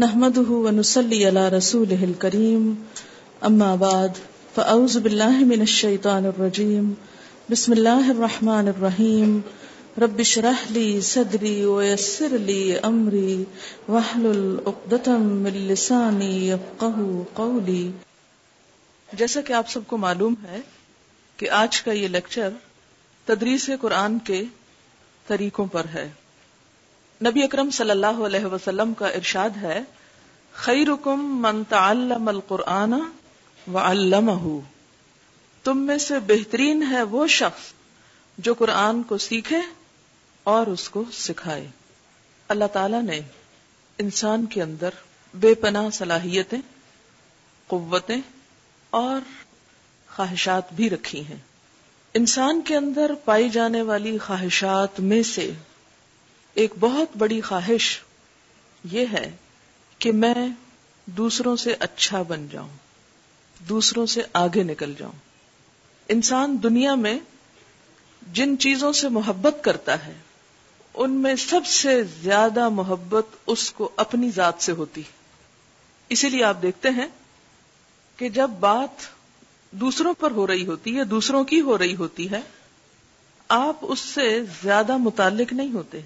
نحمده 0.00 0.52
ونصلي 0.52 1.24
على 1.24 1.48
رسوله 1.48 2.08
الكريم. 2.08 2.74
أما 3.48 3.76
بعد، 3.78 4.08
فأعوذ 4.54 4.98
بالله 4.98 5.40
من 5.40 5.60
الشيطان 5.60 6.26
الرجيم. 6.26 6.92
بسم 7.50 7.72
الله 7.72 8.10
الرحمن 8.10 8.68
الرحيم. 8.68 9.40
رب 9.98 10.18
اشرح 10.18 10.72
لي 10.72 11.00
صدري 11.00 11.64
ويسر 11.64 12.28
لي 12.30 12.72
أمري. 12.84 13.44
واحلل 13.88 14.56
عقدة 14.66 15.12
من 15.16 15.50
لساني 15.50 16.50
يفقهوا 16.50 17.24
قولي. 17.34 17.90
جیسا 19.12 19.40
کہ 19.40 19.52
آپ 19.52 19.70
سب 19.70 19.80
کو 19.86 19.96
معلوم 19.96 20.34
ہے 20.50 20.60
کہ 21.36 21.50
آج 21.50 21.82
کا 21.82 21.92
یہ 21.92 22.08
لیکچر 22.08 22.48
تدریس 23.24 23.70
قرآن 23.80 24.18
کے 24.18 24.44
طریقوں 25.26 25.66
پر 25.66 25.82
ہے۔ 25.94 26.10
نبی 27.24 27.42
اکرم 27.42 27.70
صلی 27.70 27.90
اللہ 27.90 28.06
علیہ 28.06 28.44
وسلم 28.44 28.94
کا 28.94 29.06
ارشاد 29.06 29.50
ہے، 29.62 29.80
خیرکم 30.52 31.42
من 31.42 31.64
تعلم 31.64 32.28
القرآن 32.28 32.92
وعلمہ۔ 33.74 34.58
تم 35.64 35.78
میں 35.78 35.98
سے 35.98 36.18
بہترین 36.18 36.82
ہے 36.90 37.02
وہ 37.02 37.26
شخص 37.26 37.72
جو 38.38 38.54
قرآن 38.54 39.02
کو 39.02 39.18
سیکھے 39.18 39.60
اور 40.42 40.66
اس 40.66 40.88
کو 40.88 41.04
سکھائے۔ 41.12 41.66
اللہ 42.48 42.64
تعالی 42.72 43.00
نے 43.02 43.20
انسان 43.98 44.46
کے 44.46 44.62
اندر 44.62 44.90
بے 45.34 45.54
پناہ 45.54 45.90
صلاحیتیں، 45.90 46.58
قوتیں 47.66 48.20
اور 48.90 49.20
خواہشات 50.16 50.72
بھی 50.72 50.90
رکھی 50.90 51.20
ہیں۔ 51.20 51.38
انسان 52.14 52.60
کے 52.60 52.76
اندر 52.76 53.10
پائی 53.24 53.48
جانے 53.48 53.82
والی 53.82 54.18
خواہشات 54.18 55.00
میں 55.00 55.22
سے 55.22 55.50
ایک 56.60 56.72
بہت 56.80 57.16
بڑی 57.16 57.40
خواہش 57.40 58.00
یہ 58.84 59.06
ہے 59.12 59.36
کہ 59.98 60.12
میں 60.12 60.34
دوسروں 61.06 61.56
سے 61.56 61.74
اچھا 61.78 62.22
بن 62.22 62.46
جاؤں، 62.52 62.68
دوسروں 63.68 64.06
سے 64.06 64.22
آگے 64.32 64.62
نکل 64.62 64.94
جاؤں۔ 64.98 65.12
انسان 66.08 66.56
دنیا 66.62 66.94
میں 66.94 67.18
جن 68.32 68.58
چیزوں 68.58 68.92
سے 68.92 69.08
محبت 69.08 69.64
کرتا 69.64 70.06
ہے، 70.06 70.12
ان 70.94 71.10
میں 71.10 71.34
سب 71.34 71.66
سے 71.66 72.02
زیادہ 72.02 72.68
محبت 72.68 73.26
اس 73.46 73.72
کو 73.72 73.90
اپنی 73.96 74.30
ذات 74.30 74.54
سے 74.58 74.72
ہوتی 74.72 75.02
اسی 76.08 76.28
لیے 76.28 76.44
آپ 76.44 76.62
دیکھتے 76.62 76.90
ہیں 76.90 77.08
کہ 78.16 78.28
جب 78.28 78.50
بات 78.50 79.06
دوسروں 79.70 80.14
پر 80.18 80.30
ہو 80.30 80.46
رہی 80.46 80.66
ہوتی 80.66 80.98
ہے، 80.98 81.04
دوسروں 81.04 81.44
کی 81.44 81.60
ہو 81.60 81.78
رہی 81.78 81.96
ہوتی 81.96 82.30
ہے، 82.30 82.40
آپ 83.48 83.76
اس 83.82 84.00
سے 84.00 84.42
زیادہ 84.62 84.96
متعلق 84.96 85.52
نہیں 85.52 85.72
ہوتے۔ 85.72 86.00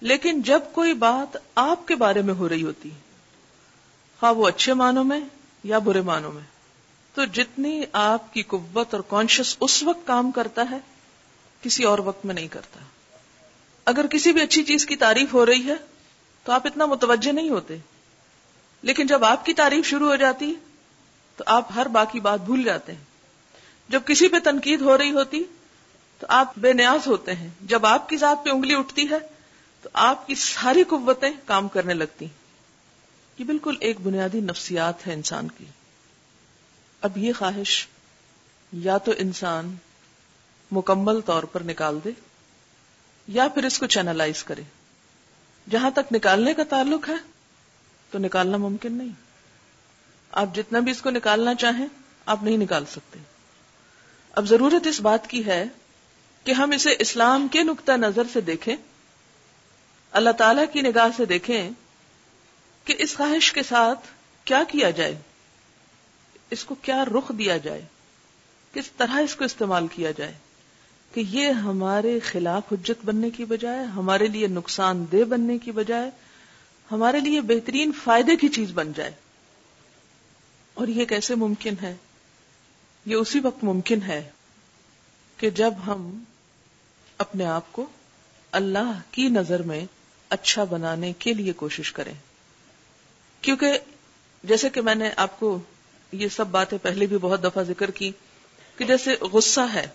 لیکن 0.00 0.42
جب 0.42 0.60
کوئی 0.72 0.94
بات 0.94 1.36
آپ 1.54 1.88
کے 1.88 1.94
بارے 1.94 2.22
میں 2.22 2.34
ہو 2.34 2.48
رہی 2.48 2.62
ہوتی، 2.62 2.90
خواہ 4.20 4.32
وہ 4.32 4.48
اچھے 4.48 4.74
معنوں 4.74 5.04
میں 5.04 5.20
یا 5.64 5.78
برے 5.78 6.00
معنوں 6.00 6.32
میں، 6.32 6.42
تو 7.14 7.24
جتنی 7.24 7.82
آپ 7.92 8.34
کی 8.34 8.42
قوت 8.42 8.94
اور 8.94 9.02
کانشیس 9.08 9.56
اس 9.60 9.82
وقت 9.82 10.06
کام 10.06 10.30
کرتا 10.30 10.64
ہے، 10.70 10.78
کسی 11.62 11.84
اور 11.84 11.98
وقت 11.98 12.26
میں 12.26 12.34
نہیں 12.34 12.48
کرتا۔ 12.48 12.80
اگر 13.84 14.06
کسی 14.06 14.32
بھی 14.32 14.40
اچھی 14.40 14.64
چیز 14.64 14.86
کی 14.86 14.96
تعریف 14.96 15.34
ہو 15.34 15.46
رہی 15.46 15.66
ہے، 15.66 15.74
تو 16.44 16.52
آپ 16.52 16.66
اتنا 16.66 16.86
متوجہ 16.86 17.32
نہیں 17.32 17.50
ہوتے۔ 17.50 17.76
لیکن 18.82 19.06
جب 19.06 19.24
آپ 19.24 19.46
کی 19.46 19.54
تعریف 19.54 19.86
شروع 19.86 20.08
ہو 20.08 20.16
جاتی، 20.16 20.54
تو 21.36 21.44
آپ 21.46 21.68
ہر 21.74 21.88
باقی 21.88 22.20
بات 22.20 22.40
بھول 22.40 22.62
جاتے 22.62 22.92
ہیں۔ 22.92 23.04
جب 23.88 24.00
کسی 24.06 24.28
پہ 24.28 24.36
تنقید 24.44 24.80
ہو 24.80 24.98
رہی 24.98 25.10
ہوتی، 25.10 25.44
تو 26.18 26.26
آپ 26.28 26.58
بے 26.58 26.72
نیاز 26.72 27.06
ہوتے 27.06 27.34
ہیں۔ 27.34 27.48
جب 27.60 27.86
آپ 27.86 28.08
کی 28.08 28.16
ذات 28.16 28.44
پہ 28.44 28.50
انگلی 28.50 28.74
اٹھتی 28.74 29.10
ہے 29.10 29.39
تو 29.82 29.88
آپ 29.92 30.26
کی 30.26 30.34
ساری 30.34 30.82
قوتیں 30.82 31.30
کام 31.46 31.68
کرنے 31.68 31.94
لگتی 31.94 32.26
یہ 33.38 33.44
بالکل 33.44 33.74
ایک 33.80 34.00
بنیادی 34.00 34.40
نفسیات 34.40 35.06
ہے 35.06 35.12
انسان 35.12 35.48
کی۔ 35.48 35.64
اب 37.00 37.18
یہ 37.18 37.32
خواہش 37.38 37.86
یا 38.72 38.98
تو 38.98 39.12
انسان 39.18 39.76
مکمل 40.72 41.20
طور 41.20 41.42
پر 41.42 41.60
نکال 41.60 41.98
دے 42.04 42.10
یا 43.28 43.48
پھر 43.48 43.64
اس 43.64 43.78
کو 43.78 43.86
چینلائز 43.86 44.44
کرے۔ 44.44 44.62
جہاں 45.70 45.90
تک 45.90 46.12
نکالنے 46.12 46.54
کا 46.54 46.62
تعلق 46.64 47.08
ہے 47.08 47.14
تو 48.10 48.18
نکالنا 48.18 48.56
ممکن 48.56 48.92
نہیں۔ 48.92 49.08
آپ 50.32 50.54
جتنا 50.54 50.78
بھی 50.78 50.92
اس 50.92 51.02
کو 51.02 51.10
نکالنا 51.10 51.54
چاہیں، 51.54 51.86
آپ 52.26 52.42
نہیں 52.42 52.56
نکال 52.56 52.84
سکتے۔ 52.86 53.18
اب 54.32 54.48
ضرورت 54.48 54.86
اس 54.86 55.00
بات 55.00 55.26
کی 55.26 55.46
ہے 55.46 55.64
کہ 56.44 56.52
ہم 56.52 56.70
اسے 56.70 56.90
اسلام 56.98 57.48
کے 57.48 57.62
نقطہ 57.62 57.92
نظر 57.92 58.22
سے 58.32 58.40
دیکھیں۔ 58.40 58.76
اللہ 60.12 60.30
تعالی 60.30 60.62
کی 60.72 60.80
نگاہ 60.80 61.08
سے 61.16 61.24
دیکھیں 61.24 61.70
کہ 62.84 62.94
اس 62.98 63.16
خواہش 63.16 63.52
کے 63.52 63.62
ساتھ 63.62 64.00
کیا 64.44 64.62
کیا 64.68 64.90
جائے؟ 64.90 65.18
اس 66.50 66.64
کو 66.64 66.74
کیا 66.74 67.04
رخ 67.04 67.32
دیا 67.38 67.56
جائے؟ 67.56 67.82
کس 68.72 68.90
طرح 68.92 69.20
اس 69.20 69.36
کو 69.36 69.44
استعمال 69.44 69.86
کیا 69.86 70.10
جائے؟ 70.10 70.34
کہ 71.14 71.20
یہ 71.20 71.48
ہمارے 71.48 72.20
خلاف 72.20 72.72
حجت 72.72 73.04
بننے 73.04 73.30
کی 73.30 73.44
بجائے، 73.44 73.84
ہمارے 73.84 74.26
لیے 74.26 74.46
نقصان 74.46 75.04
دہ 75.12 75.24
بننے 75.24 75.58
کی 75.58 75.72
بجائے، 75.72 76.10
ہمارے 76.92 77.20
لیے 77.20 77.40
بہترین 77.40 77.92
فائدے 78.04 78.36
کی 78.36 78.48
چیز 78.48 78.70
بن 78.74 78.92
جائے۔ 78.92 79.10
اور 80.74 80.88
یہ 80.88 81.04
کیسے 81.04 81.34
ممکن 81.34 81.74
ہے؟ 81.82 81.96
یہ 83.06 83.14
اسی 83.14 83.40
وقت 83.40 83.64
ممکن 83.64 84.02
ہے 84.02 84.30
کہ 85.36 85.50
جب 85.50 85.74
ہم 85.86 86.24
اپنے 87.18 87.44
آپ 87.44 87.72
کو 87.72 87.86
اللہ 88.52 89.00
کی 89.10 89.28
نظر 89.28 89.62
میں 89.62 89.86
اچھا 90.30 90.64
بنانے 90.64 91.12
کے 91.18 91.34
لیے 91.34 91.52
کوشش 91.52 91.92
کریں۔ 91.92 92.14
کیونکہ 93.40 93.78
جیسے 94.44 94.70
کہ 94.70 94.80
میں 94.80 94.94
نے 94.94 95.10
آپ 95.16 95.40
کو 95.40 95.60
یہ 96.12 96.28
سب 96.28 96.46
باتیں 96.46 96.78
پہلے 96.82 97.06
بھی 97.06 97.18
بہت 97.18 97.44
دفعہ 97.44 97.62
ذکر 97.62 97.90
کی 97.90 98.12
کہ 98.76 98.84
جیسے 98.84 99.14
غصہ 99.20 99.60
ہے، 99.74 99.86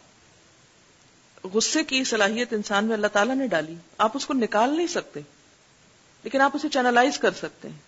غصے 1.44 1.84
کی 1.84 2.04
صلاحیت 2.04 2.54
انسان 2.54 2.86
میں 2.86 2.94
اللہ 2.94 3.08
تعالیٰ 3.08 3.36
نے 3.36 3.48
ڈالی۔ 3.48 3.76
آپ 3.98 4.12
اس 4.14 4.26
کو 4.26 4.34
نکال 4.34 4.78
نہیں 4.78 4.88
سکتے، 4.88 5.20
لیکن 6.24 6.42
آپ 6.42 6.52
اسے 6.54 6.70
چینلائز 6.70 7.20
کر 7.20 7.32
سکتے 7.32 7.70
ہیں 7.70 7.80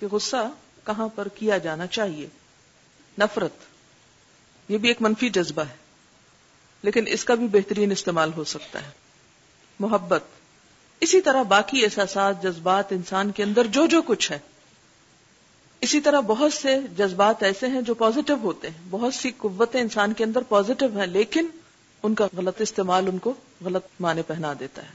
کہ 0.00 0.06
غصہ 0.06 0.50
کہاں 0.86 1.08
پر 1.08 1.28
کیا 1.28 1.58
جانا 1.58 1.86
چاہیے۔ 1.86 2.26
نفرت، 3.18 3.52
یہ 4.68 4.78
بھی 4.78 4.88
ایک 4.88 5.02
منفی 5.02 5.28
جذبہ 5.28 5.62
ہے، 5.62 5.76
لیکن 6.82 7.04
اس 7.06 7.24
کا 7.24 7.34
بھی 7.34 7.46
بہترین 7.46 7.92
استعمال 7.92 8.30
ہو 8.36 8.44
سکتا 8.44 8.86
ہے۔ 8.86 8.90
محبت 9.80 10.24
اسی 11.00 11.20
طرح 11.20 11.42
باقی 11.42 11.84
احساسات، 11.84 12.42
جذبات 12.42 12.92
انسان 12.92 13.30
کے 13.30 13.42
اندر 13.42 13.66
جو 13.66 13.86
جو 13.86 14.02
کچھ 14.02 14.32
ہے۔ 14.32 14.38
اسی 15.80 16.00
طرح 16.00 16.20
بہت 16.20 16.52
سے 16.52 16.80
جذبات 16.98 17.42
ایسے 17.42 17.66
ہیں 17.66 17.82
جو 17.82 17.94
پازیٹو 17.94 18.34
ہوتے 18.34 18.70
ہیں۔ 18.70 18.78
بہت 18.90 19.14
سی 19.14 19.30
قوتیں 19.36 19.80
انسان 19.80 20.12
کے 20.12 20.24
اندر 20.24 20.42
پازیٹو 20.42 20.86
ہیں، 20.98 21.06
لیکن 21.06 21.46
ان 22.02 22.14
کا 22.14 22.26
غلط 22.36 22.60
استعمال 22.60 23.08
ان 23.08 23.18
کو 23.18 23.34
غلط 23.64 23.82
معنی 24.00 24.22
پہنا 24.22 24.54
دیتا 24.60 24.82
ہے۔ 24.82 24.88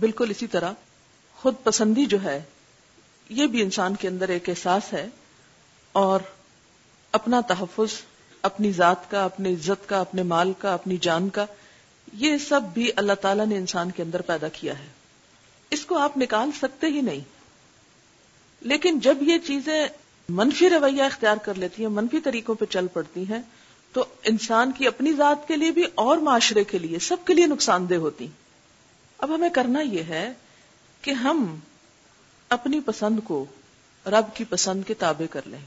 بالکل 0.00 0.30
اسی 0.30 0.46
طرح 0.46 0.72
خود 1.34 1.54
پسندی 1.64 2.06
جو 2.06 2.22
ہے، 2.22 2.42
یہ 3.28 3.46
بھی 3.46 3.62
انسان 3.62 3.94
کے 3.94 4.08
اندر 4.08 4.28
ایک 4.28 4.48
احساس 4.48 4.92
ہے۔ 4.92 5.08
اور 5.92 6.20
اپنا 7.12 7.40
تحفظ، 7.40 7.90
اپنی 8.42 8.72
ذات 8.72 9.10
کا، 9.10 9.24
اپنی 9.24 9.54
عزت 9.54 9.88
کا، 9.88 10.00
اپنے 10.00 10.22
مال 10.22 10.52
کا، 10.58 10.74
اپنی 10.74 10.96
جان 10.96 11.28
کا 11.28 11.46
یہ 12.12 12.38
سب 12.38 12.60
بھی 12.74 12.90
اللہ 12.96 13.12
تعالیٰ 13.12 13.46
نے 13.46 13.56
انسان 13.56 13.90
کے 13.90 14.02
اندر 14.02 14.22
پیدا 14.22 14.48
کیا 14.48 14.78
ہے۔ 14.78 14.86
اس 15.70 15.86
کو 15.86 15.98
آپ 15.98 16.16
نکال 16.16 16.50
سکتے 16.52 16.86
ہی 16.86 17.00
نہیں۔ 17.00 17.20
لیکن 18.60 18.98
جب 18.98 19.16
یہ 19.20 19.38
چیزیں 19.46 19.88
منفی 20.28 20.70
رویہ 20.70 21.02
اختیار 21.02 21.36
کر 21.36 21.54
لیتی 21.54 21.82
ہیں، 21.82 21.90
منفی 21.90 22.20
طریقوں 22.20 22.54
پہ 22.54 22.64
چل 22.64 22.86
پڑتی 22.86 23.22
ہیں، 23.22 23.42
تو 23.92 24.04
انسان 24.24 24.72
کی 24.72 24.86
اپنی 24.86 25.12
ذات 25.12 25.48
کے 25.48 25.56
لیے 25.56 25.70
بھی 25.70 25.84
اور 25.94 26.18
معاشرے 26.18 26.64
کے 26.64 26.78
لیے 26.78 26.98
سب 26.98 27.16
کے 27.26 27.34
لیے 27.34 27.46
نقصان 27.46 27.90
دہ 27.90 27.94
ہوتی۔ 27.94 28.26
اب 29.18 29.34
ہمیں 29.34 29.48
کرنا 29.48 29.80
یہ 29.80 30.02
ہے 30.02 30.32
کہ 31.02 31.10
ہم 31.10 31.58
اپنی 32.48 32.80
پسند 32.80 33.20
کو 33.24 33.44
رب 34.06 34.36
کی 34.36 34.44
پسند 34.44 34.82
کے 34.86 34.94
تابع 34.94 35.26
کر 35.26 35.40
لیں۔ 35.46 35.66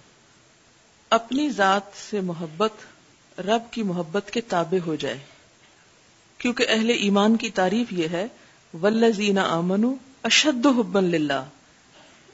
اپنی 1.10 1.50
ذات 1.50 2.10
سے 2.12 2.22
محبت 2.22 2.72
رب 3.40 3.62
کی 3.72 3.84
محبت 3.84 4.32
کے 4.32 4.42
تابع 4.42 4.86
ہو 4.86 4.96
جائے۔ 4.96 5.20
کیونکہ 6.46 6.66
اہل 6.70 6.90
ایمان 6.90 7.36
کی 7.36 7.50
تعریف 7.50 7.94
یہ 7.94 8.08
ہے 8.08 8.28
ولزین 8.82 9.38
آمن 9.38 9.86
اشد 10.24 10.66
حبن 10.66 11.04
للہ 11.04 11.44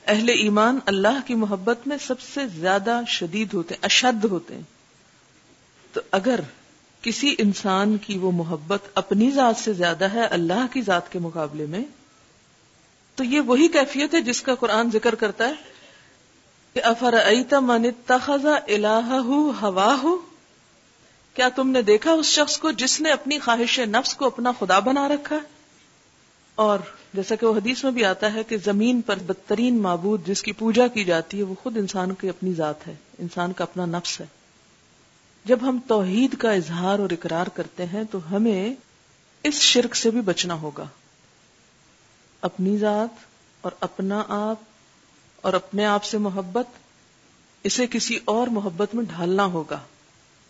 اہل 0.08 0.30
ایمان 0.30 0.80
اللہ 0.86 1.19
کی 1.28 1.36
محبت 1.36 1.88
میں 1.88 1.98
سب 2.08 2.19
سے 2.19 2.48
زیادہ 2.48 3.02
شدید 3.08 3.54
ہوتے 3.54 3.74
ہیں 3.74 3.80
اشد 3.81 4.25
ہوتے۔ 4.25 4.56
ہیں 4.56 4.62
تو 5.94 6.02
اگر 6.12 6.40
کسی 7.02 7.36
انسان 7.38 7.98
کی 7.98 8.18
وہ 8.18 8.31
محبت 8.31 8.80
اپنی 8.96 9.31
ذات 9.31 9.56
سے 9.58 9.74
زیادہ 9.74 10.12
ہے، 10.14 10.25
اللہ 10.25 10.66
کی 10.74 10.81
ذات 10.81 11.12
کے 11.12 11.19
مقابلے 11.19 11.66
میں، 11.66 11.84
تو 13.16 13.24
یہ 13.24 13.40
وہی 13.40 13.68
کیفیت 13.68 14.14
ہے 14.14 14.22
جس 14.22 14.42
کا 14.42 14.56
قرآن 14.56 14.92
ذکر 14.94 15.16
کرتا 15.16 15.50
ہے 15.50 15.54
کہ 16.74 16.84
افر 16.84 17.16
من 17.60 17.90
تخذا 18.06 18.60
الہ 18.68 19.22
ہوا 19.62 19.96
ہو 20.04 20.31
کیا 21.33 21.50
تم 21.50 21.69
نے 21.69 21.81
دیکھا 21.81 22.12
اس 22.12 22.25
شخص 22.25 22.57
کو 22.57 22.72
جس 22.72 23.01
نے 23.01 23.12
اپنی 23.12 23.39
خواہش 23.39 23.80
نفس 23.80 24.13
کو 24.13 24.25
اپنا 24.25 24.51
خدا 24.60 24.80
بنا 24.80 25.07
رکھا 25.07 25.39
اور 26.56 26.80
جیسا 27.13 27.36
کہ 27.36 27.45
وہ 27.45 27.56
حدیث 27.56 27.83
میں 27.83 27.92
بھی 27.92 28.06
آتا 28.06 28.33
ہے 28.33 28.44
کہ 28.44 28.57
زمین 28.57 29.01
پر 29.01 29.16
بدترین 29.16 29.81
معبود 29.81 30.28
جس 30.28 30.44
کی 30.44 30.51
پوجا 30.51 30.88
کی 30.88 31.04
جاتی 31.04 31.38
ہے، 31.38 31.44
وہ 31.44 31.56
خود 31.63 31.78
انسان 31.78 32.13
کی 32.13 32.30
اپنی 32.30 32.54
ذات 32.54 32.88
ہے، 32.88 32.95
انسان 33.19 33.54
کا 33.54 33.63
اپنا 33.63 33.86
نفس 33.86 34.22
ہے۔ 34.22 34.25
جب 35.45 35.60
ہم 35.62 35.80
توحید 35.88 36.38
کا 36.38 36.51
اظہار 36.51 37.00
اور 37.00 37.10
اقرار 37.10 37.48
کرتے 37.48 37.86
ہیں 37.86 38.04
تو 38.12 38.36
ہمیں 38.36 38.74
اس 39.44 39.54
شرک 39.54 39.95
سے 39.95 40.12
بھی 40.12 40.22
بچنا 40.22 40.54
ہوگا۔ 40.54 40.86
اپنی 42.42 42.78
ذات 42.78 43.25
اور 43.62 43.72
اپنا 43.80 44.24
آپ 44.28 44.56
اور 45.42 45.54
اپنے 45.54 45.86
آپ 45.86 46.04
سے 46.04 46.18
محبت، 46.18 46.66
اسے 47.63 47.88
کسی 47.88 48.19
اور 48.25 48.48
محبت 48.48 48.95
میں 48.95 49.04
ڈھالنا 49.04 49.45
ہوگا۔ 49.45 49.80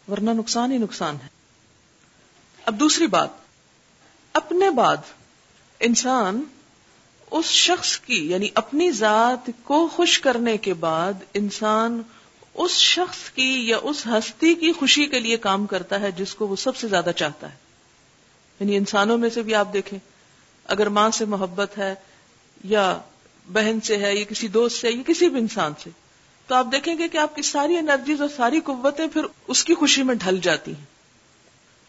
ورنہ 0.08 0.32
نقصان 0.32 0.72
ہی 0.72 0.78
نقصان 0.78 1.16
ہے۔ 1.24 1.28
اب 2.66 2.80
دوسری 2.80 3.08
بات، 3.08 3.30
اپنے 4.34 4.70
بعد 4.70 4.98
انسان 5.80 6.44
اس 7.32 7.46
شخص 7.46 8.00
کی 8.00 8.32
یعنی 8.32 8.50
اپنی 8.56 8.92
ذات 8.92 9.50
کو 9.64 9.88
خوش 9.88 10.20
کرنے 10.20 10.58
کے 10.58 10.74
بعد 10.74 11.14
انسان 11.34 12.02
اس 12.54 12.72
شخص 12.72 13.32
کی 13.32 13.68
یا 13.70 13.78
اس 13.84 14.08
ہستی 14.08 14.56
کی 14.56 14.72
خوشی 14.72 15.06
کے 15.06 15.20
لیے 15.20 15.38
کام 15.38 15.66
کرتا 15.66 16.02
ہے 16.02 16.12
جس 16.12 16.36
کو 16.36 16.48
وہ 16.48 16.56
سب 16.56 16.76
سے 16.76 16.88
زیادہ 16.88 17.12
چاہتا 17.16 17.52
ہے۔ 17.52 17.56
یعنی 18.60 18.78
انسانوں 18.78 19.18
میں 19.18 19.30
سے 19.30 19.42
بھی 19.42 19.56
آپ 19.56 19.74
دیکھیں، 19.74 20.00
اگر 20.66 20.90
ماں 20.90 21.12
سے 21.12 21.26
محبت 21.26 21.78
ہے 21.78 21.96
یا 22.64 22.98
بہن 23.54 23.82
سے 23.82 23.98
ہے 23.98 24.16
یا 24.16 24.26
کسی 24.26 24.48
دوست 24.48 24.78
سے 24.78 24.92
یا 24.92 25.04
کسی 25.08 25.30
بھی 25.30 25.40
انسان 25.40 25.74
سے 25.84 25.90
تو 26.52 26.56
آپ 26.56 26.68
دیکھیں 26.72 26.98
گے 26.98 27.08
کہ 27.08 27.18
آپ 27.18 27.36
کی 27.36 27.42
ساری 27.42 27.78
انرجیز 27.78 28.22
اور 28.22 28.30
ساری 28.36 28.60
قوتیں 28.60 29.08
پھر 29.08 29.22
اس 29.48 29.64
کی 29.64 29.74
خوشی 29.74 30.04
میں 30.04 30.16
ڈھل 30.16 30.40
جاتی 30.40 30.72
ہیں۔ 30.72 30.86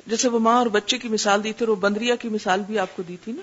جیسے 0.06 0.28
وہ 0.28 0.38
ماں 0.38 0.56
اور 0.56 0.66
بچے 0.66 0.98
کی 0.98 1.08
مثال 1.08 1.44
دی 1.44 1.52
تھی 1.52 1.66
اور 1.66 1.68
وہ 1.68 1.76
بندریا 1.76 2.16
کی 2.16 2.28
مثال 2.28 2.62
بھی 2.66 2.78
آپ 2.78 2.96
کو 2.96 3.02
دی 3.02 3.16
تھی 3.24 3.32
نا۔ 3.32 3.42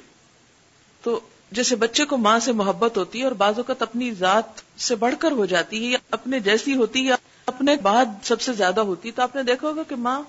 تو 1.03 1.19
جیسے 1.51 1.75
بچے 1.75 2.05
کو 2.05 2.17
ماں 2.17 2.39
سے 2.39 2.51
محبت 2.51 2.97
ہوتی 2.97 3.19
ہے 3.19 3.23
اور 3.23 3.31
بعض 3.31 3.57
اوقات 3.57 3.81
اپنی 3.81 4.11
ذات 4.11 4.43
سے 4.81 4.95
بڑھ 4.95 5.15
کر 5.19 5.31
ہو 5.31 5.45
جاتی 5.45 5.85
ہے 5.85 5.91
یا 5.91 5.97
اپنے 6.11 6.39
جیسی 6.39 6.75
ہوتی 6.75 6.99
ہے 6.99 7.05
یا 7.05 7.15
اپنے 7.45 7.75
بعد 7.75 8.05
سب 8.23 8.41
سے 8.41 8.53
زیادہ 8.53 8.79
ہوتی 8.79 9.11
تو 9.11 9.21
آپ 9.21 9.35
نے 9.35 9.43
دیکھا 9.43 9.67
ہوگا 9.67 9.83
کہ 9.83 9.95
ماں 9.95 10.21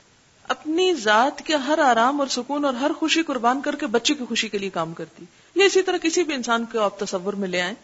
اپنی 0.42 0.94
ذات 0.94 1.42
کے 1.42 1.54
ہر 1.54 1.78
آرام 1.78 2.20
اور 2.20 2.28
سکون 2.28 2.64
اور 2.64 2.74
ہر 2.74 2.90
خوشی 2.98 3.22
قربان 3.22 3.60
کر 3.60 3.76
کے 3.76 3.86
بچے 3.86 4.14
کی 4.14 4.24
خوشی 4.28 4.48
کے 4.48 4.58
لیے 4.58 4.70
کام 4.70 4.92
کرتی 4.92 5.24
یا 5.54 5.64
اسی 5.64 5.82
طرح 5.82 5.96
کسی 5.96 6.22
بھی 6.22 6.34
انسان 6.34 6.64
کو 6.64 6.80
آپ 6.80 6.98
تصور 6.98 7.32
میں 7.32 7.48
لے 7.48 7.60
آئیں 7.60 7.74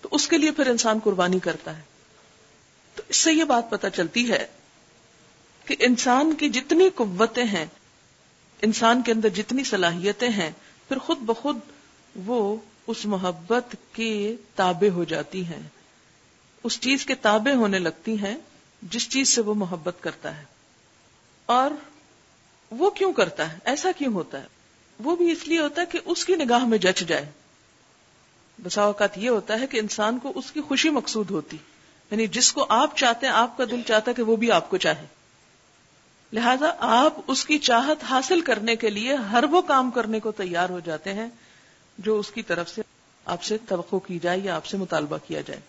تو 0.00 0.08
اس 0.12 0.28
کے 0.28 0.38
لیے 0.38 0.50
پھر 0.50 0.66
انسان 0.66 0.98
قربانی 1.04 1.38
کرتا 1.38 1.76
ہے۔ 1.76 1.93
تو 2.94 3.02
اس 3.08 3.16
سے 3.16 3.32
یہ 3.32 3.44
بات 3.44 3.70
پتہ 3.70 3.86
چلتی 3.94 4.30
ہے 4.30 4.46
کہ 5.64 5.76
انسان 5.78 6.34
کی 6.34 6.48
جتنی 6.48 6.88
قوتیں 6.94 7.44
ہیں، 7.44 7.66
انسان 8.62 9.02
کے 9.02 9.12
اندر 9.12 9.28
جتنی 9.28 9.64
صلاحیتیں 9.64 10.28
ہیں، 10.28 10.50
پھر 10.88 10.98
خود 10.98 11.18
بخود 11.18 11.58
وہ 12.26 12.56
اس 12.86 13.06
محبت 13.06 13.76
کے 13.92 14.36
تابع 14.54 14.88
ہو 14.88 15.04
جاتی 15.04 15.44
ہیں۔ 15.44 15.62
اس 16.64 16.80
چیز 16.80 17.06
کے 17.06 17.14
تابع 17.14 17.52
ہونے 17.52 17.78
لگتی 17.78 18.18
ہیں 18.18 18.36
جس 18.82 19.08
چیز 19.08 19.28
سے 19.28 19.40
وہ 19.40 19.54
محبت 19.54 19.96
کرتا 20.00 20.36
ہے۔ 20.36 20.44
اور 21.46 21.70
وہ 22.70 22.90
کیوں 22.90 23.12
کرتا 23.12 23.52
ہے؟ 23.52 23.58
ایسا 23.64 23.90
کیوں 23.98 24.12
ہوتا 24.12 24.40
ہے؟ 24.40 24.46
وہ 24.98 25.16
بھی 25.16 25.32
اس 25.32 25.48
لیے 25.48 25.60
ہوتا 25.60 25.80
ہے 25.80 25.86
کہ 25.86 25.98
اس 26.04 26.24
کی 26.24 26.34
نگاہ 26.34 26.64
میں 26.64 26.78
جچ 26.78 27.00
جائے۔ 27.00 27.30
بسا 28.62 28.82
اوقات 28.82 29.18
یہ 29.18 29.30
ہوتا 29.30 29.60
ہے 29.60 29.66
کہ 29.66 29.78
انسان 29.78 30.18
کو 30.18 30.32
اس 30.34 30.52
کی 30.52 30.60
خوشی 30.60 30.90
مقصود 30.90 31.30
ہوتی۔ 31.30 31.56
یعنی 32.14 32.26
جس 32.32 32.52
کو 32.52 32.66
آپ 32.70 32.96
چاہتے 32.96 33.26
ہیں، 33.26 33.32
آپ 33.34 33.56
کا 33.56 33.64
دل 33.70 33.80
چاہتا 33.86 34.10
ہے 34.10 34.14
کہ 34.14 34.22
وہ 34.22 34.36
بھی 34.36 34.50
آپ 34.52 34.70
کو 34.70 34.76
چاہے۔ 34.78 35.06
لہذا 36.32 36.70
آپ 36.80 37.18
اس 37.26 37.44
کی 37.46 37.58
چاہت 37.60 38.04
حاصل 38.04 38.40
کرنے 38.40 38.76
کے 38.76 38.90
لیے 38.90 39.14
ہر 39.30 39.44
وہ 39.50 39.60
کام 39.62 39.90
کرنے 39.90 40.20
کو 40.20 40.32
تیار 40.32 40.70
ہو 40.70 40.80
جاتے 40.84 41.14
ہیں 41.14 41.28
جو 41.98 42.18
اس 42.18 42.30
کی 42.30 42.42
طرف 42.42 42.68
سے 42.68 42.82
آپ 43.26 43.42
سے 43.42 43.56
توقع 43.68 43.96
کی 44.06 44.18
جائے 44.18 44.38
یا 44.38 44.56
آپ 44.56 44.66
سے 44.66 44.76
مطالبہ 44.76 45.18
کیا 45.26 45.40
جائے۔ 45.40 45.60